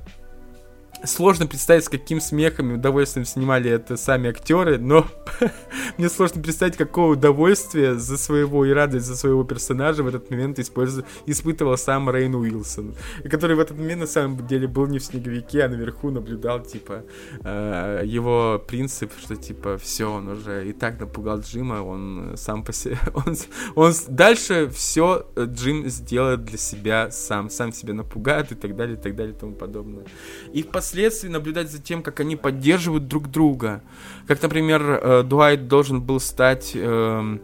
[1.04, 5.08] Сложно представить, с каким смехом и удовольствием снимали это сами актеры, но
[5.97, 10.60] мне сложно представить, какое удовольствие за своего и радость за своего персонажа в этот момент
[10.60, 12.93] использовал, испытывал сам Рейн Уилсон,
[13.30, 17.04] который в этот момент на самом деле был не в снеговике, а наверху наблюдал, типа,
[17.43, 22.74] э, его принцип, что, типа, все, он уже и так напугал Джима, он сам по
[22.74, 23.36] себе, он,
[23.74, 28.99] он дальше все Джим сделает для себя сам, сам себя напугает и так далее, и
[29.02, 30.06] так далее, и тому подобное.
[30.54, 33.82] И в впоследствии наблюдать за тем, как они поддерживают друг друга.
[34.28, 36.72] Как, например, э, Дуайт должен был стать...
[36.76, 37.38] Э,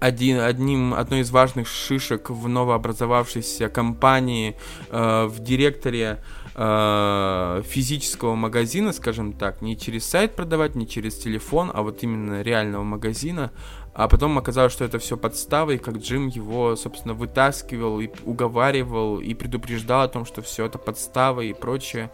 [0.00, 4.56] один, одним, одной из важных шишек в новообразовавшейся компании,
[4.90, 6.24] э, в директоре
[6.56, 12.42] э, физического магазина, скажем так, не через сайт продавать, не через телефон, а вот именно
[12.42, 13.52] реального магазина.
[13.94, 19.18] А потом оказалось, что это все подстава, и как Джим его, собственно, вытаскивал и уговаривал,
[19.18, 22.10] и предупреждал о том, что все это подстава и прочее.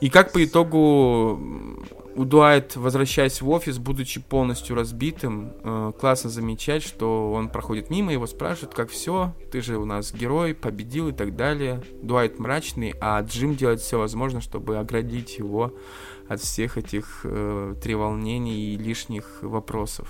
[0.00, 1.40] И как по итогу
[2.14, 8.12] у Дуайт, возвращаясь в офис, будучи полностью разбитым, э, классно замечать, что он проходит мимо,
[8.12, 11.82] его спрашивают, как все, ты же у нас герой, победил и так далее.
[12.02, 15.74] Дуайт мрачный, а Джим делает все возможное, чтобы оградить его
[16.28, 20.08] от всех этих э, треволнений и лишних вопросов.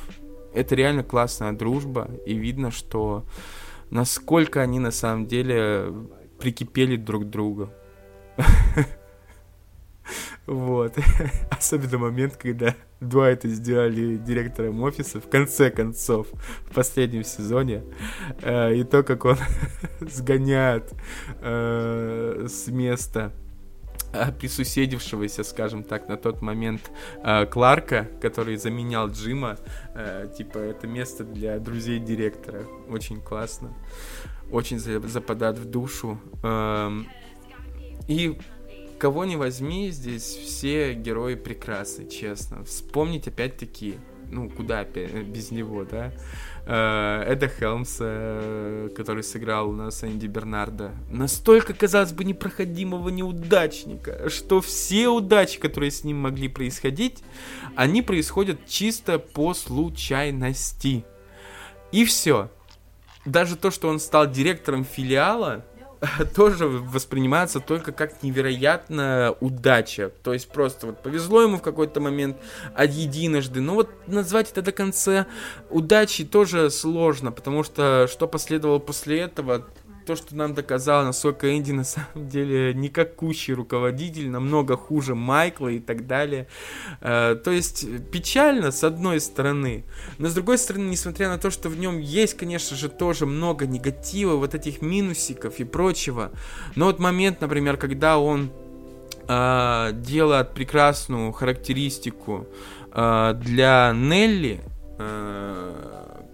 [0.55, 3.27] Это реально классная дружба, и видно, что
[3.91, 5.93] насколько они на самом деле
[6.39, 7.71] прикипели друг к другу.
[10.47, 10.95] Вот.
[11.51, 16.27] Особенно момент, когда Дуайта сделали директором офиса в конце концов,
[16.69, 17.83] в последнем сезоне.
[18.43, 19.39] Э, и то, как он
[20.01, 20.93] сгоняет
[21.41, 23.33] э, с места
[24.39, 26.91] присуседившегося, скажем так, на тот момент
[27.23, 29.59] э, Кларка, который заменял Джима.
[29.95, 32.65] Э, типа, это место для друзей директора.
[32.89, 33.75] Очень классно.
[34.51, 36.21] Очень западает в душу.
[36.43, 36.91] Э,
[38.09, 38.39] и
[38.99, 42.65] кого не возьми, здесь все герои прекрасны, честно.
[42.65, 43.99] Вспомнить опять-таки,
[44.31, 46.13] ну, куда без него, да?
[46.67, 50.93] Э, Эда Хелмса, э, который сыграл у нас Энди Бернарда.
[51.11, 57.23] Настолько, казалось бы, непроходимого неудачника, что все удачи, которые с ним могли происходить,
[57.77, 61.05] они происходят чисто по случайности.
[61.93, 62.51] И все.
[63.27, 65.67] Даже то, что он стал директором филиала,
[66.35, 70.11] тоже воспринимается только как невероятная удача.
[70.23, 72.37] То есть просто вот повезло ему в какой-то момент
[72.75, 73.61] от единожды.
[73.61, 75.27] Но вот назвать это до конца
[75.71, 79.67] удачей тоже сложно, потому что что последовало после этого,
[80.05, 85.81] то, что нам доказало, насколько Энди на самом деле никакущий руководитель, намного хуже Майкла и
[85.81, 86.47] так далее.
[87.01, 89.85] Э, то есть печально с одной стороны,
[90.19, 93.67] но с другой стороны, несмотря на то, что в нем есть, конечно же, тоже много
[93.67, 96.31] негатива, вот этих минусиков и прочего,
[96.77, 98.51] но вот момент, например, когда он
[99.27, 102.47] э, делает прекрасную характеристику
[102.93, 104.61] э, для Нелли,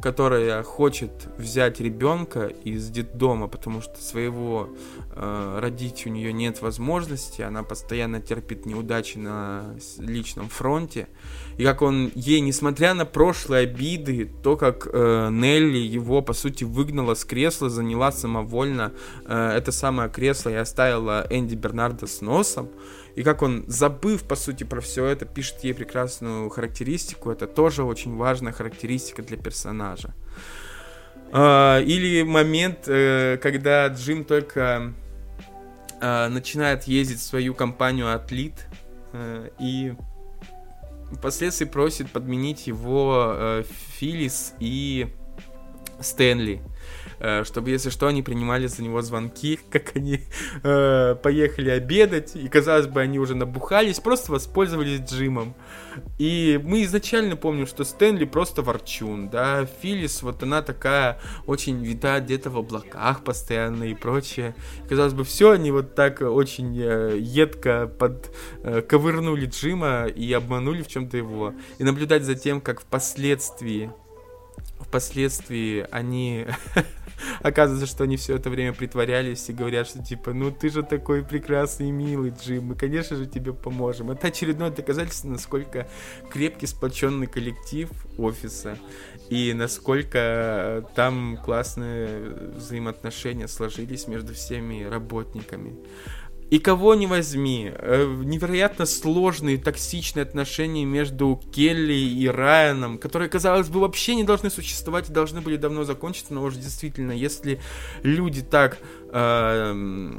[0.01, 4.71] которая хочет взять ребенка из детдома, потому что своего
[5.15, 11.09] э, родить у нее нет возможности, она постоянно терпит неудачи на личном фронте,
[11.59, 16.65] и как он ей, несмотря на прошлые обиды, то, как э, Нелли его, по сути,
[16.65, 18.93] выгнала с кресла, заняла самовольно
[19.27, 22.69] э, это самое кресло и оставила Энди Бернарда с носом,
[23.17, 27.83] и как он, забыв, по сути, про все это, пишет ей прекрасную характеристику, это тоже
[27.83, 30.15] очень важная характеристика для персонажа.
[31.33, 34.93] А, или момент, э, когда Джим только
[36.01, 38.67] а, начинает ездить в свою компанию Атлит
[39.13, 39.95] э, и
[41.13, 43.65] впоследствии просит подменить его э,
[43.99, 45.09] Филлис и
[46.01, 46.63] Стэнли.
[47.21, 50.21] Э, чтобы, если что, они принимали за него звонки, как они
[50.63, 55.55] э, поехали обедать, и, казалось бы, они уже набухались, просто воспользовались Джимом.
[56.19, 62.25] И мы изначально помним, что Стэнли просто ворчун, да, Филлис, вот она такая очень витает
[62.25, 64.55] где-то в облаках постоянно и прочее.
[64.89, 70.83] Казалось бы, все они вот так очень э, едко под э, ковырнули Джима и обманули
[70.83, 71.55] в чем-то его.
[71.79, 73.91] И наблюдать за тем, как впоследствии
[74.91, 76.47] впоследствии они
[77.43, 81.25] оказывается, что они все это время притворялись и говорят, что типа, ну ты же такой
[81.25, 84.11] прекрасный и милый, Джим, мы, конечно же, тебе поможем.
[84.11, 85.87] Это очередное доказательство, насколько
[86.29, 87.89] крепкий, сплоченный коллектив
[88.19, 88.77] офиса
[89.29, 95.79] и насколько там классные взаимоотношения сложились между всеми работниками.
[96.51, 103.69] И кого не возьми, э, невероятно сложные токсичные отношения между Келли и Райаном, которые, казалось
[103.69, 107.61] бы, вообще не должны существовать и должны были давно закончиться, но уже действительно, если
[108.03, 108.79] люди так
[109.13, 110.11] э,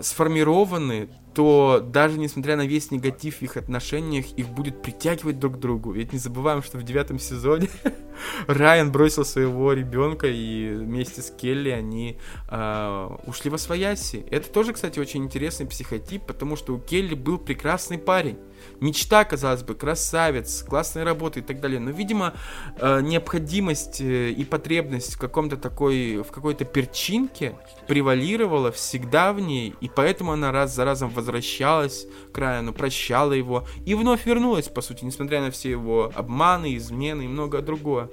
[0.00, 5.58] сформированы, то даже несмотря на весь негатив в их отношениях, их будет притягивать друг к
[5.58, 5.92] другу.
[5.92, 7.68] Ведь не забываем, что в девятом сезоне
[8.46, 12.18] Райан бросил своего ребенка, и вместе с Келли они
[12.48, 14.24] э, ушли во свояси.
[14.30, 18.38] Это тоже, кстати, очень интересный психотип, потому что у Келли был прекрасный парень
[18.82, 21.80] мечта, казалось бы, красавец, классная работа и так далее.
[21.80, 22.34] Но, видимо,
[22.76, 27.54] э, необходимость э, и потребность в каком-то такой, в какой-то перчинке
[27.86, 33.66] превалировала всегда в ней, и поэтому она раз за разом возвращалась к Райану, прощала его
[33.86, 38.10] и вновь вернулась, по сути, несмотря на все его обманы, измены и многое другое.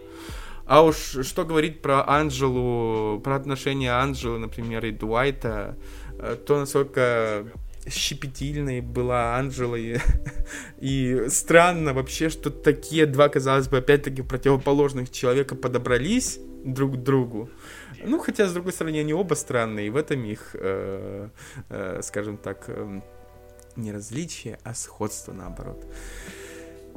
[0.66, 5.76] А уж что говорить про Анджелу, про отношения Анджелы, например, и Дуайта,
[6.20, 7.48] э, то насколько
[7.90, 9.98] щепетильной была Анджела и,
[10.80, 17.50] и странно вообще, что такие два, казалось бы, опять-таки противоположных человека подобрались друг к другу.
[18.04, 21.30] Ну, хотя, с другой стороны, они оба странные, и в этом их, э,
[21.70, 23.02] э, скажем так, э,
[23.76, 25.86] не различие, а сходство наоборот.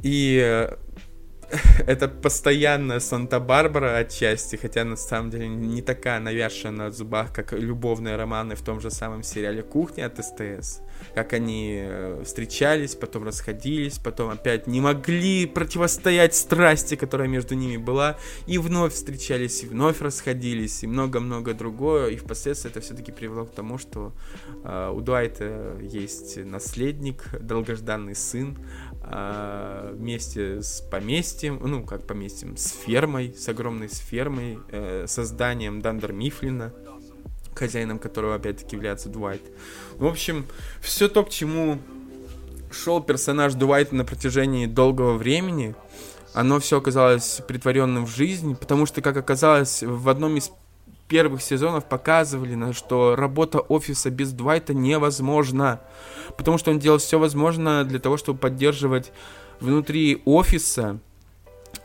[0.01, 0.75] И э,
[1.87, 8.15] это постоянная Санта-Барбара отчасти, хотя на самом деле не такая навязшая на зубах, как любовные
[8.15, 10.81] романы в том же самом сериале «Кухня» от СТС.
[11.15, 17.77] Как они э, встречались, потом расходились, потом опять не могли противостоять страсти, которая между ними
[17.77, 23.45] была, и вновь встречались, и вновь расходились, и много-много другое, и впоследствии это все-таки привело
[23.45, 24.13] к тому, что
[24.63, 28.57] э, у Дуайта есть наследник, долгожданный сын,
[29.03, 35.81] э, вместе с поместьем, ну, как поместьем, с фермой, с огромной с фермой, э, созданием
[35.81, 36.73] Дандер Мифлина,
[37.55, 39.41] хозяином которого опять-таки является Дуайт.
[39.97, 40.45] В общем,
[40.81, 41.79] все то, к чему
[42.71, 45.75] шел персонаж Дуайта на протяжении долгого времени,
[46.33, 50.51] оно все оказалось притворенным в жизнь, потому что, как оказалось, в одном из
[51.07, 55.81] первых сезонов показывали, что работа офиса без Дуайта невозможна.
[56.37, 59.11] Потому что он делал все возможное для того, чтобы поддерживать
[59.59, 60.99] внутри офиса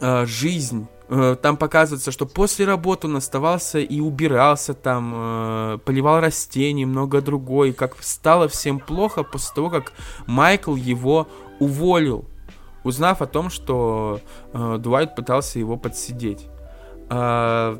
[0.00, 0.86] э, жизнь.
[1.09, 7.20] Э, там показывается, что после работы он оставался и убирался там, э, поливал растения, много
[7.20, 7.72] другой.
[7.72, 9.92] Как стало всем плохо после того, как
[10.26, 11.28] Майкл его
[11.61, 12.26] уволил,
[12.84, 14.20] узнав о том, что
[14.52, 16.46] э, Дуайт пытался его подсидеть.
[17.11, 17.78] Э,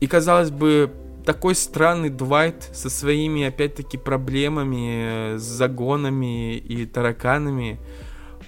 [0.00, 0.92] и, казалось бы,
[1.24, 7.78] такой странный Двайт со своими, опять-таки, проблемами, с загонами и тараканами,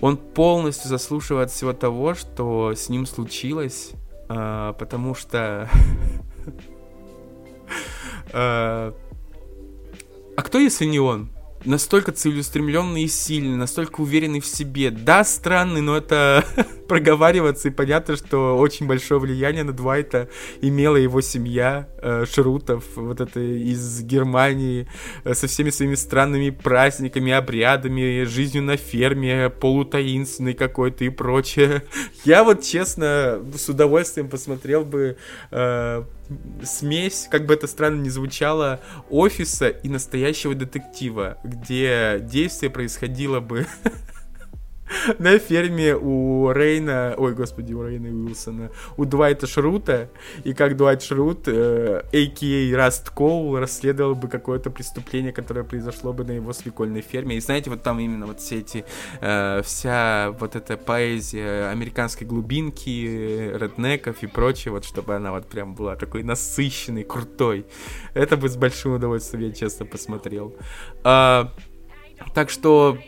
[0.01, 3.92] он полностью заслушивает всего того, что с ним случилось,
[4.28, 5.68] э, потому что...
[8.32, 8.92] Э,
[10.36, 11.30] а кто, если не он?
[11.64, 14.90] настолько целеустремленный и сильный, настолько уверенный в себе.
[14.90, 16.45] Да, странный, но это
[16.89, 20.28] проговариваться, и понятно, что очень большое влияние на Двайта
[20.61, 24.87] имела его семья э, Шрутов, вот это из Германии,
[25.24, 31.82] э, со всеми своими странными праздниками, обрядами, жизнью на ферме, полутаинственной какой-то и прочее.
[32.24, 35.16] Я вот, честно, с удовольствием посмотрел бы
[35.51, 36.05] э,
[36.62, 38.80] смесь, как бы это странно ни звучало,
[39.11, 43.66] офиса и настоящего детектива, где действие происходило бы
[45.18, 50.11] на ферме у Рейна, ой, господи, у Рейна Уилсона, у Дуайта Шрута,
[50.45, 52.76] и как Дуайт Шрут, э, а.к.а.
[52.76, 57.37] Раст Коул, расследовал бы какое-то преступление, которое произошло бы на его свекольной ферме.
[57.37, 58.85] И знаете, вот там именно вот все эти,
[59.20, 65.74] э, вся вот эта поэзия американской глубинки, реднеков и прочее, вот чтобы она вот прям
[65.74, 67.66] была такой насыщенной, крутой.
[68.14, 70.55] Это бы с большим удовольствием я честно посмотрел.
[71.03, 71.53] А,
[72.35, 72.99] так что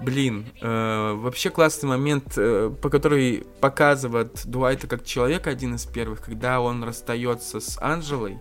[0.00, 6.22] Блин, э, вообще классный момент, э, по который показывает Дуайта как человека один из первых,
[6.22, 8.38] когда он расстается с Анжелой,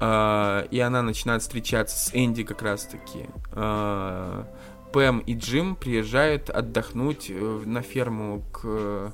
[0.00, 3.26] э, и она начинает встречаться с Энди как раз-таки.
[3.52, 4.44] Э,
[4.92, 9.10] Пэм и Джим приезжают отдохнуть э, на ферму к э,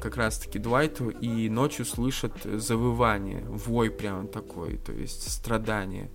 [0.00, 6.10] как раз-таки Дуайту и ночью слышат завывание, вой прям такой, то есть страдание.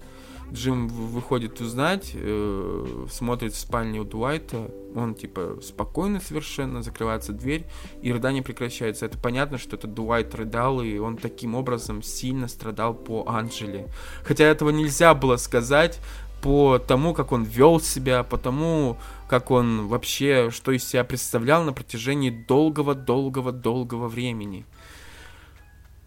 [0.51, 7.65] Джим выходит узнать, э, смотрит в спальне у Дуайта, он типа спокойно совершенно, закрывается дверь,
[8.01, 9.05] и рыдание прекращается.
[9.05, 13.87] Это понятно, что это Дуайт рыдал, и он таким образом сильно страдал по Анджеле.
[14.23, 15.99] Хотя этого нельзя было сказать
[16.41, 18.97] по тому, как он вел себя, по тому,
[19.27, 24.65] как он вообще, что из себя представлял на протяжении долгого-долгого-долгого времени.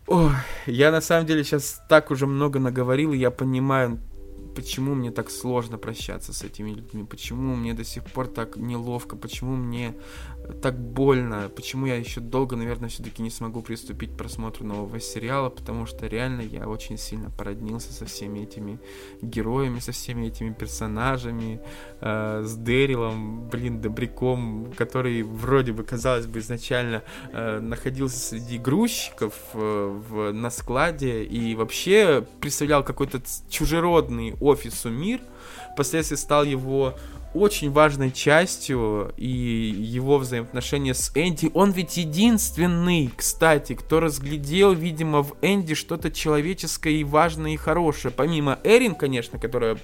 [0.09, 0.32] Ой,
[0.66, 3.99] я на самом деле сейчас так уже много наговорил, и я понимаю,
[4.55, 9.16] почему мне так сложно прощаться с этими людьми, почему мне до сих пор так неловко,
[9.16, 9.94] почему мне
[10.61, 15.51] так больно, почему я еще долго, наверное, все-таки не смогу приступить к просмотру нового сериала,
[15.51, 18.78] потому что реально я очень сильно породнился со всеми этими
[19.20, 21.61] героями, со всеми этими персонажами,
[22.01, 29.34] э, с Дэрилом, блин, Добряком, который вроде бы, казалось бы, изначально э, находился среди грузчиков
[29.55, 35.20] э, в, на складе и вообще представлял какой-то чужеродный офису мир,
[35.74, 36.95] впоследствии стал его
[37.34, 41.50] очень важной частью и его взаимоотношения с Энди.
[41.54, 48.12] Он ведь единственный, кстати, кто разглядел, видимо, в Энди что-то человеческое и важное и хорошее.
[48.16, 49.78] Помимо Эрин, конечно, которая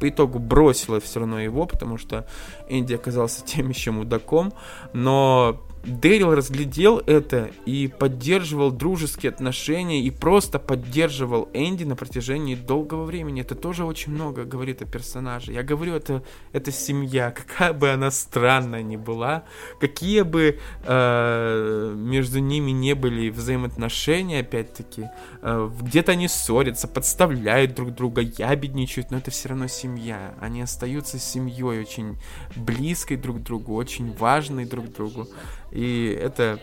[0.00, 2.26] по итогу бросила все равно его, потому что
[2.68, 4.52] Энди оказался тем еще мудаком.
[4.92, 13.04] Но Дэрил разглядел это и поддерживал дружеские отношения и просто поддерживал Энди на протяжении долгого
[13.04, 13.42] времени.
[13.42, 15.52] Это тоже очень много говорит о персонаже.
[15.52, 19.44] Я говорю, это, это семья, какая бы она странная ни была,
[19.80, 25.04] какие бы э, между ними не были взаимоотношения, опять-таки,
[25.42, 30.34] э, где-то они ссорятся, подставляют друг друга, ябедничают, но это все равно семья.
[30.40, 32.16] Они остаются семьей очень
[32.56, 35.28] близкой друг к другу, очень важной друг другу.
[35.76, 36.58] И это,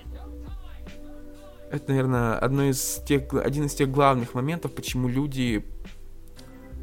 [1.70, 5.64] это, наверное, одно из тех, один из тех главных моментов, почему люди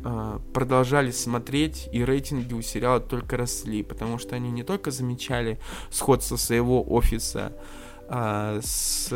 [0.05, 5.59] э, продолжали смотреть, и рейтинги у сериала только росли, потому что они не только замечали
[5.91, 7.53] сходство своего офиса
[8.09, 9.13] э, с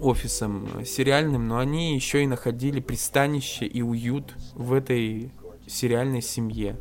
[0.00, 5.30] офисом сериальным, но они еще и находили пристанище и уют в этой
[5.68, 6.76] сериальной семье.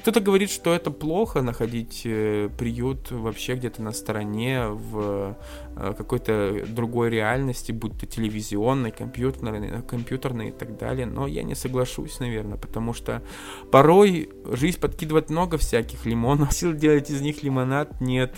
[0.00, 5.36] Кто-то говорит, что это плохо находить э, приют вообще где-то на стороне, в
[5.76, 11.04] э, какой-то другой реальности, будь то телевизионной, компьютерной, компьютерной и так далее.
[11.06, 13.22] Но я не соглашусь, наверное, потому что
[13.70, 16.52] порой жизнь подкидывает много всяких лимонов.
[16.60, 18.34] Сил делать из них лимонад нет.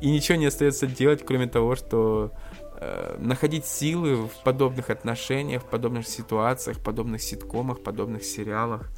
[0.00, 2.32] И ничего не остается делать, кроме того, что
[2.80, 8.90] э, находить силы в подобных отношениях, в подобных ситуациях, в подобных ситкомах, в подобных сериалах.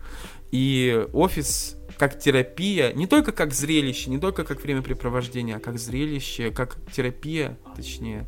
[0.52, 6.50] И офис как терапия, не только как зрелище, не только как времяпрепровождение, а как зрелище,
[6.50, 8.26] как терапия, точнее,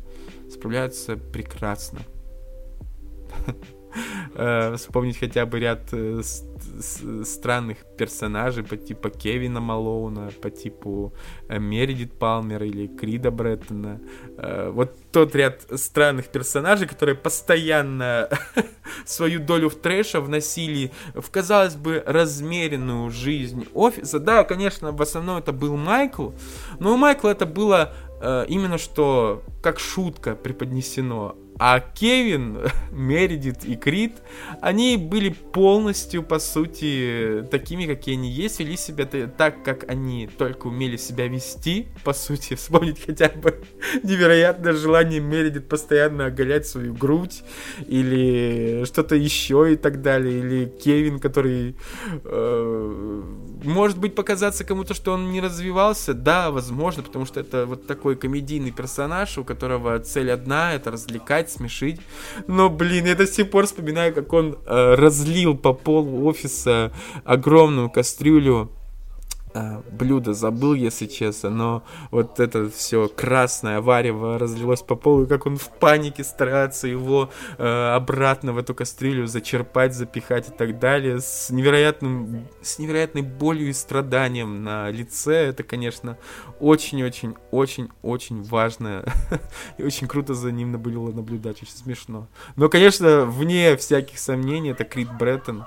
[0.49, 1.99] справляются прекрасно.
[4.37, 6.21] Э, вспомнить хотя бы ряд э,
[7.23, 11.13] странных персонажей по типу Кевина Малоуна, по типу
[11.47, 14.01] э, Мередит Палмер или Крида Бреттона.
[14.71, 18.29] Вот тот ряд странных персонажей, которые постоянно
[19.05, 24.19] свою долю в трэша вносили в, казалось бы, размеренную жизнь офиса.
[24.19, 26.31] Да, конечно, в основном это был Майкл,
[26.79, 27.93] но у Майкла это было
[28.47, 31.35] именно что как шутка преподнесено.
[31.57, 32.59] А Кевин,
[32.91, 34.13] Мередит и Крид,
[34.61, 40.67] они были полностью, по сути, такими, какие они есть, вели себя так, как они только
[40.67, 43.63] умели себя вести, по сути, вспомнить хотя бы
[44.03, 47.43] невероятное желание Мередит постоянно оголять свою грудь,
[47.87, 51.75] или что-то еще и так далее, или Кевин, который
[52.23, 53.23] э,
[53.63, 58.15] может быть показаться кому-то, что он не развивался, да, возможно, потому что это вот такой
[58.15, 61.99] комедийный персонаж, у которого цель одна, это развлекать, пугать, смешить.
[62.47, 66.91] Но, блин, я до сих пор вспоминаю, как он э, разлил по полу офиса
[67.23, 68.71] огромную кастрюлю
[69.55, 75.27] а, блюдо забыл, если честно, но вот это все красное варево разлилось по полу, и
[75.27, 80.77] как он в панике старается его э, обратно в эту кастрюлю зачерпать, запихать и так
[80.77, 86.17] далее, с невероятным, с невероятной болью и страданием на лице, это, конечно,
[86.59, 89.05] очень-очень-очень-очень важно,
[89.77, 92.27] и очень круто за ним было наблюдать, очень смешно.
[92.57, 95.63] Но, конечно, вне всяких сомнений, это Крид Бреттон,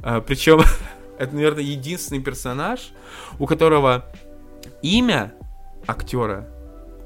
[0.00, 0.60] а, причем
[1.20, 2.92] это, наверное, единственный персонаж,
[3.38, 4.06] у которого
[4.82, 5.34] имя
[5.86, 6.48] актера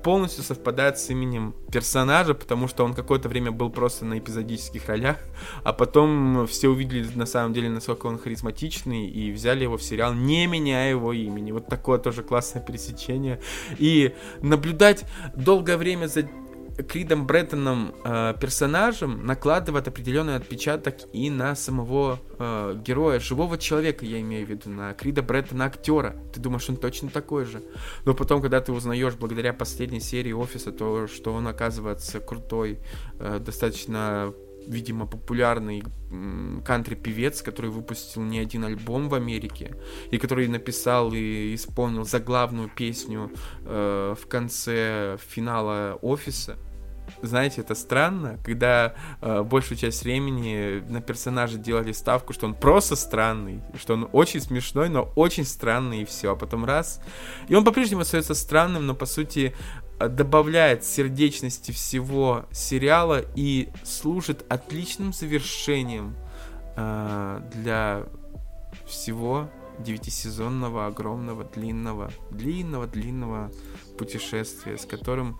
[0.04, 5.16] полностью совпадает с именем персонажа, потому что он какое-то время был просто на эпизодических ролях,
[5.64, 10.12] а потом все увидели на самом деле, насколько он харизматичный, и взяли его в сериал,
[10.14, 11.52] не меняя его имени.
[11.52, 13.40] Вот такое тоже классное пересечение.
[13.78, 16.28] И наблюдать долгое время за
[16.82, 24.20] Кридом Бреттоном э, персонажем накладывает определенный отпечаток и на самого э, героя, живого человека, я
[24.20, 26.16] имею в виду, на Крида Бреттона актера.
[26.32, 27.62] Ты думаешь, он точно такой же.
[28.04, 32.80] Но потом, когда ты узнаешь благодаря последней серии офиса, то, что он оказывается крутой,
[33.18, 34.34] э, достаточно
[34.66, 35.82] видимо, популярный
[36.64, 39.76] кантри-певец, который выпустил не один альбом в Америке,
[40.10, 43.30] и который написал и исполнил заглавную песню
[43.64, 46.56] э, в конце финала офиса.
[47.22, 52.96] Знаете, это странно, когда э, большую часть времени на персонажа делали ставку, что он просто
[52.96, 56.32] странный, что он очень смешной, но очень странный и все.
[56.32, 57.00] А потом раз.
[57.48, 59.54] И он по-прежнему остается странным, но по сути
[59.98, 66.16] добавляет сердечности всего сериала и служит отличным завершением
[66.76, 68.04] э, для
[68.86, 73.50] всего девятисезонного, огромного, длинного, длинного, длинного
[73.98, 75.38] путешествия, с которым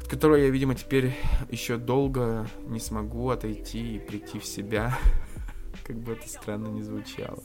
[0.00, 1.14] от которого я, видимо, теперь
[1.50, 4.98] еще долго не смогу отойти и прийти в себя,
[5.86, 7.42] как бы это странно не звучало.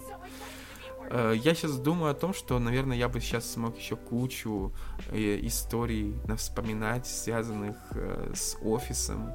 [1.10, 4.72] Э, я сейчас думаю о том, что, наверное, я бы сейчас смог еще кучу
[5.10, 9.32] э, историй вспоминать, связанных э, с офисом,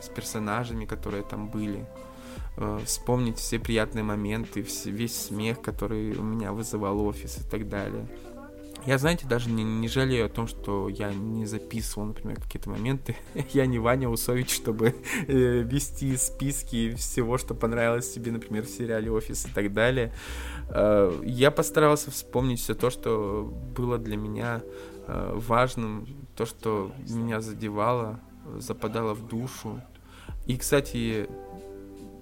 [0.00, 1.84] с персонажами, которые там были.
[2.84, 8.06] Вспомнить все приятные моменты, весь смех, который у меня вызывал офис и так далее.
[8.84, 13.16] Я, знаете, даже не, не жалею о том, что я не записывал, например, какие-то моменты.
[13.52, 14.94] я не Ваня Усович, чтобы
[15.28, 20.12] э, вести списки всего, что понравилось тебе, например, в сериале «Офис» и так далее.
[20.68, 24.62] Э, я постарался вспомнить все то, что было для меня
[25.06, 28.20] э, важным, то, что меня задевало,
[28.58, 29.80] западало в душу.
[30.46, 31.28] И, кстати,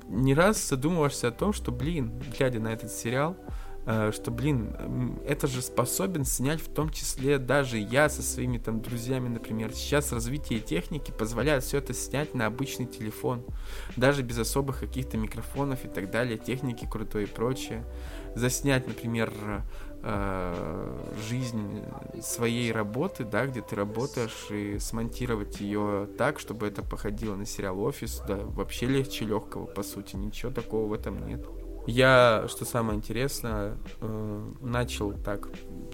[0.08, 5.46] не раз задумываешься о том, что, блин, глядя на этот сериал, Э, что, блин, это
[5.46, 9.72] же способен снять в том числе даже я со своими там друзьями, например.
[9.74, 13.44] Сейчас развитие техники позволяет все это снять на обычный телефон,
[13.96, 17.84] даже без особых каких-то микрофонов и так далее, техники крутой и прочее.
[18.34, 19.32] Заснять, например,
[20.02, 21.82] э, жизнь
[22.20, 27.80] своей работы, да, где ты работаешь, и смонтировать ее так, чтобы это походило на сериал
[27.80, 31.46] «Офис», да, вообще легче легкого, по сути, ничего такого в этом нет.
[31.86, 35.48] Я, что самое интересное, э, начал так,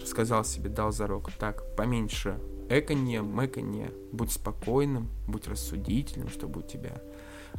[0.05, 2.39] сказал себе, дал зарок, так, поменьше
[2.69, 7.03] эконье, мэконье, будь спокойным, будь рассудительным, чтобы у тебя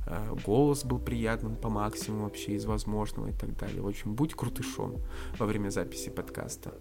[0.05, 3.81] э, голос был приятным по максимуму вообще из возможного и так далее.
[3.81, 5.01] В общем, будь крутышом
[5.37, 6.73] во время записи подкаста.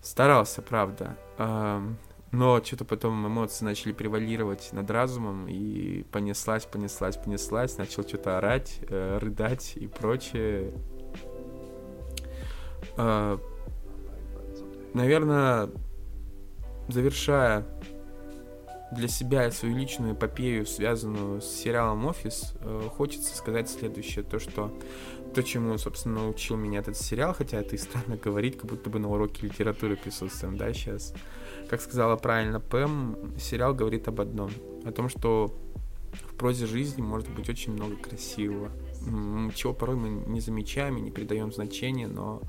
[0.00, 1.16] Старался, правда.
[1.38, 1.96] Эм,
[2.30, 8.80] но что-то потом эмоции начали превалировать над разумом, и понеслась, понеслась, понеслась, начал что-то орать,
[8.88, 10.72] э, рыдать и прочее.
[12.96, 13.38] Э,
[14.92, 15.70] наверное,
[16.88, 17.64] завершая
[18.92, 24.72] для себя свою личную эпопею, связанную с сериалом «Офис», э, хочется сказать следующее, то, что
[25.34, 28.98] то, чему, собственно, научил меня этот сериал, хотя это и странно говорить, как будто бы
[28.98, 31.12] на уроке литературы присутствуем, да, сейчас,
[31.68, 34.50] как сказала правильно Пэм, сериал говорит об одном.
[34.84, 35.54] О том, что
[36.12, 38.70] в прозе жизни может быть очень много красивого.
[39.54, 42.42] Чего порой мы не замечаем и не придаем значения, но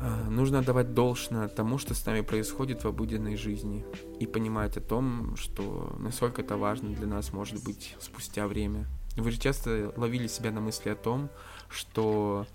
[0.00, 3.84] э, нужно давать должное тому, что с нами происходит в обыденной жизни.
[4.18, 8.86] И понимать о том, что насколько это важно для нас может быть спустя время.
[9.16, 11.30] Вы же часто ловили себя на мысли о том,
[11.68, 12.46] что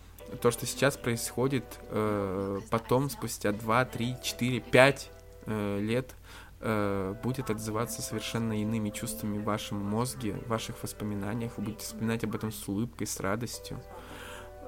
[0.42, 5.15] то, что сейчас происходит, э, потом, спустя 2, 3, 4, 5 э,
[5.48, 6.16] лет
[6.60, 11.58] э, будет отзываться совершенно иными чувствами в вашем мозге, в ваших воспоминаниях.
[11.58, 13.82] Вы будете вспоминать об этом с улыбкой, с радостью.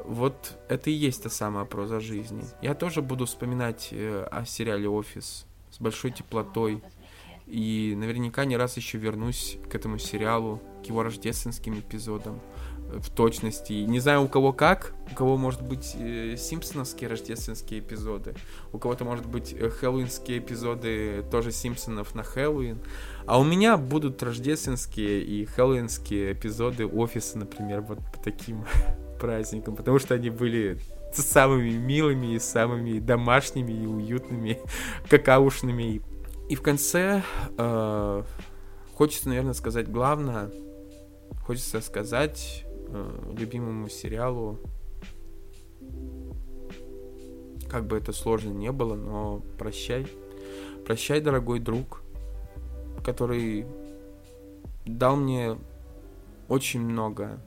[0.05, 2.43] Вот это и есть та самая проза жизни.
[2.61, 6.83] Я тоже буду вспоминать э, о сериале «Офис» с большой теплотой.
[7.45, 12.41] И наверняка не раз еще вернусь к этому сериалу, к его рождественским эпизодам
[12.89, 13.73] в точности.
[13.73, 14.93] Не знаю, у кого как.
[15.11, 18.35] У кого, может быть, э, симпсоновские рождественские эпизоды.
[18.71, 22.79] У кого-то, может быть, э, хэллоуинские эпизоды тоже Симпсонов на Хэллоуин.
[23.25, 28.65] А у меня будут рождественские и хэллоуинские эпизоды офиса, например, вот по таким
[29.19, 29.75] праздникам.
[29.75, 30.79] Потому что они были
[31.13, 34.59] самыми милыми и самыми домашними и уютными,
[35.09, 36.01] какаушными.
[36.49, 37.23] И в конце
[37.57, 38.23] э,
[38.93, 40.49] хочется, наверное, сказать главное.
[41.45, 44.59] Хочется сказать э, любимому сериалу.
[47.69, 50.07] Как бы это сложно не было, но прощай.
[50.85, 52.01] Прощай, дорогой друг,
[53.03, 53.65] который
[54.85, 55.57] дал мне
[56.47, 57.39] очень много.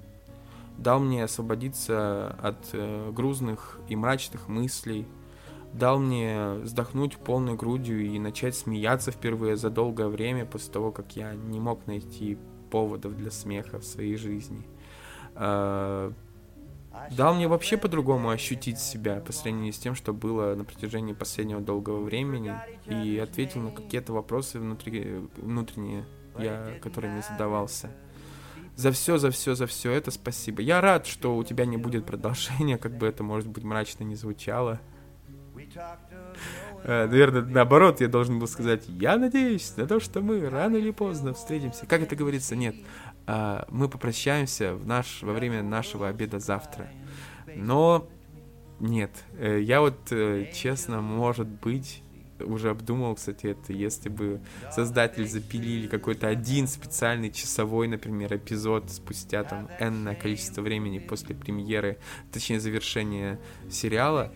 [0.79, 5.07] Дал мне освободиться от э, грузных и мрачных мыслей.
[5.73, 11.17] Дал мне вздохнуть полной грудью и начать смеяться впервые за долгое время после того, как
[11.17, 12.39] я не мог найти
[12.71, 14.67] поводов для смеха в своей жизни.
[15.43, 16.12] А,
[17.12, 21.62] дал мне вообще по-другому ощутить себя по сравнению с тем, что было на протяжении последнего
[21.62, 22.55] долгого времени,
[22.87, 26.05] и ответил на какие-то вопросы внутри, внутренние,
[26.39, 27.91] я, мне задавался.
[28.77, 30.61] За все, за все, за все это спасибо.
[30.61, 34.15] Я рад, что у тебя не будет продолжения, как бы это, может быть, мрачно не
[34.15, 34.79] звучало.
[36.85, 40.91] Э, наверное, наоборот, я должен был сказать, я надеюсь на то, что мы рано или
[40.91, 41.87] поздно встретимся.
[41.87, 42.57] Как это говорится?
[42.57, 42.75] Нет.
[43.32, 46.89] А, мы попрощаемся в наш, во время нашего обеда завтра.
[47.55, 48.09] Но
[48.81, 49.12] нет.
[49.39, 52.02] Э, я вот, э, честно, может быть,
[52.40, 54.40] уже обдумал, кстати, это, если бы
[54.73, 61.98] создатель запилили какой-то один специальный часовой, например, эпизод спустя там энное количество времени после премьеры,
[62.32, 63.39] точнее завершения
[63.70, 64.32] сериала,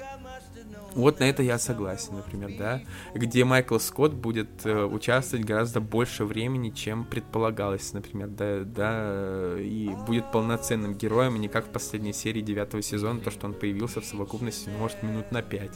[0.94, 2.82] вот на это я согласен, например, да,
[3.14, 9.88] где Майкл Скотт будет э, участвовать гораздо больше времени, чем предполагалось, например, да, да, и
[10.06, 14.00] будет полноценным героем, и не как в последней серии девятого сезона, то, что он появился
[14.00, 15.74] в совокупности, может, минут на пять.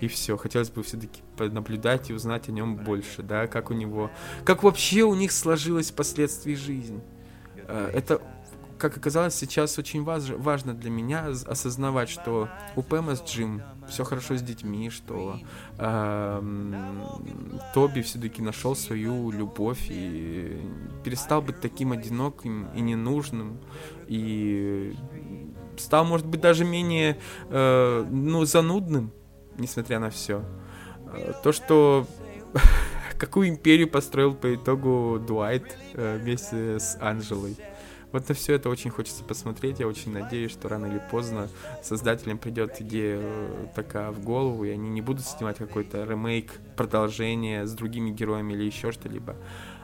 [0.00, 0.36] И все.
[0.36, 4.10] Хотелось бы все-таки наблюдать и узнать о нем больше, да, как у него,
[4.44, 7.00] как вообще у них сложилась впоследствии жизнь.
[7.68, 8.20] Э, это
[8.78, 14.36] как оказалось, сейчас очень важ, важно для меня осознавать, что у ПМС Джим все хорошо
[14.36, 15.38] с детьми, что
[15.78, 16.42] э,
[17.74, 20.60] Тоби все-таки нашел свою любовь и
[21.04, 23.58] перестал быть таким одиноким и ненужным,
[24.06, 24.94] и
[25.76, 27.18] стал, может быть, даже менее
[27.50, 29.12] э, ну, занудным,
[29.56, 30.44] несмотря на все.
[31.12, 32.06] Э, то, что
[33.18, 37.56] какую империю построил по итогу Дуайт э, вместе с Анжелой.
[38.12, 39.80] Вот на все это очень хочется посмотреть.
[39.80, 41.48] Я очень надеюсь, что рано или поздно
[41.82, 47.66] создателям придет идея э, такая в голову, и они не будут снимать какой-то ремейк, продолжение
[47.66, 49.36] с другими героями или еще что-либо.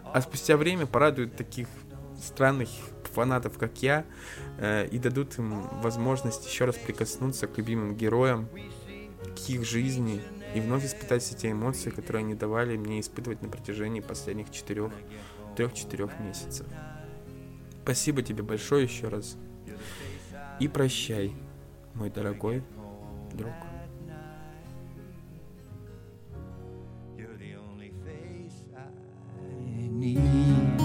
[0.05, 1.69] А спустя время порадуют таких
[2.23, 2.69] странных
[3.13, 4.05] фанатов, как я,
[4.59, 8.49] э, и дадут им возможность еще раз прикоснуться к любимым героям,
[9.35, 10.23] к их жизни
[10.55, 14.93] и вновь испытать все те эмоции, которые они давали мне испытывать на протяжении последних четырех,
[15.57, 16.67] трех-четырех месяцев.
[17.85, 19.37] Спасибо тебе большое еще раз.
[20.59, 21.35] И прощай,
[21.93, 22.63] мой дорогой
[23.35, 23.53] друг.
[27.19, 30.84] You're the only face I need.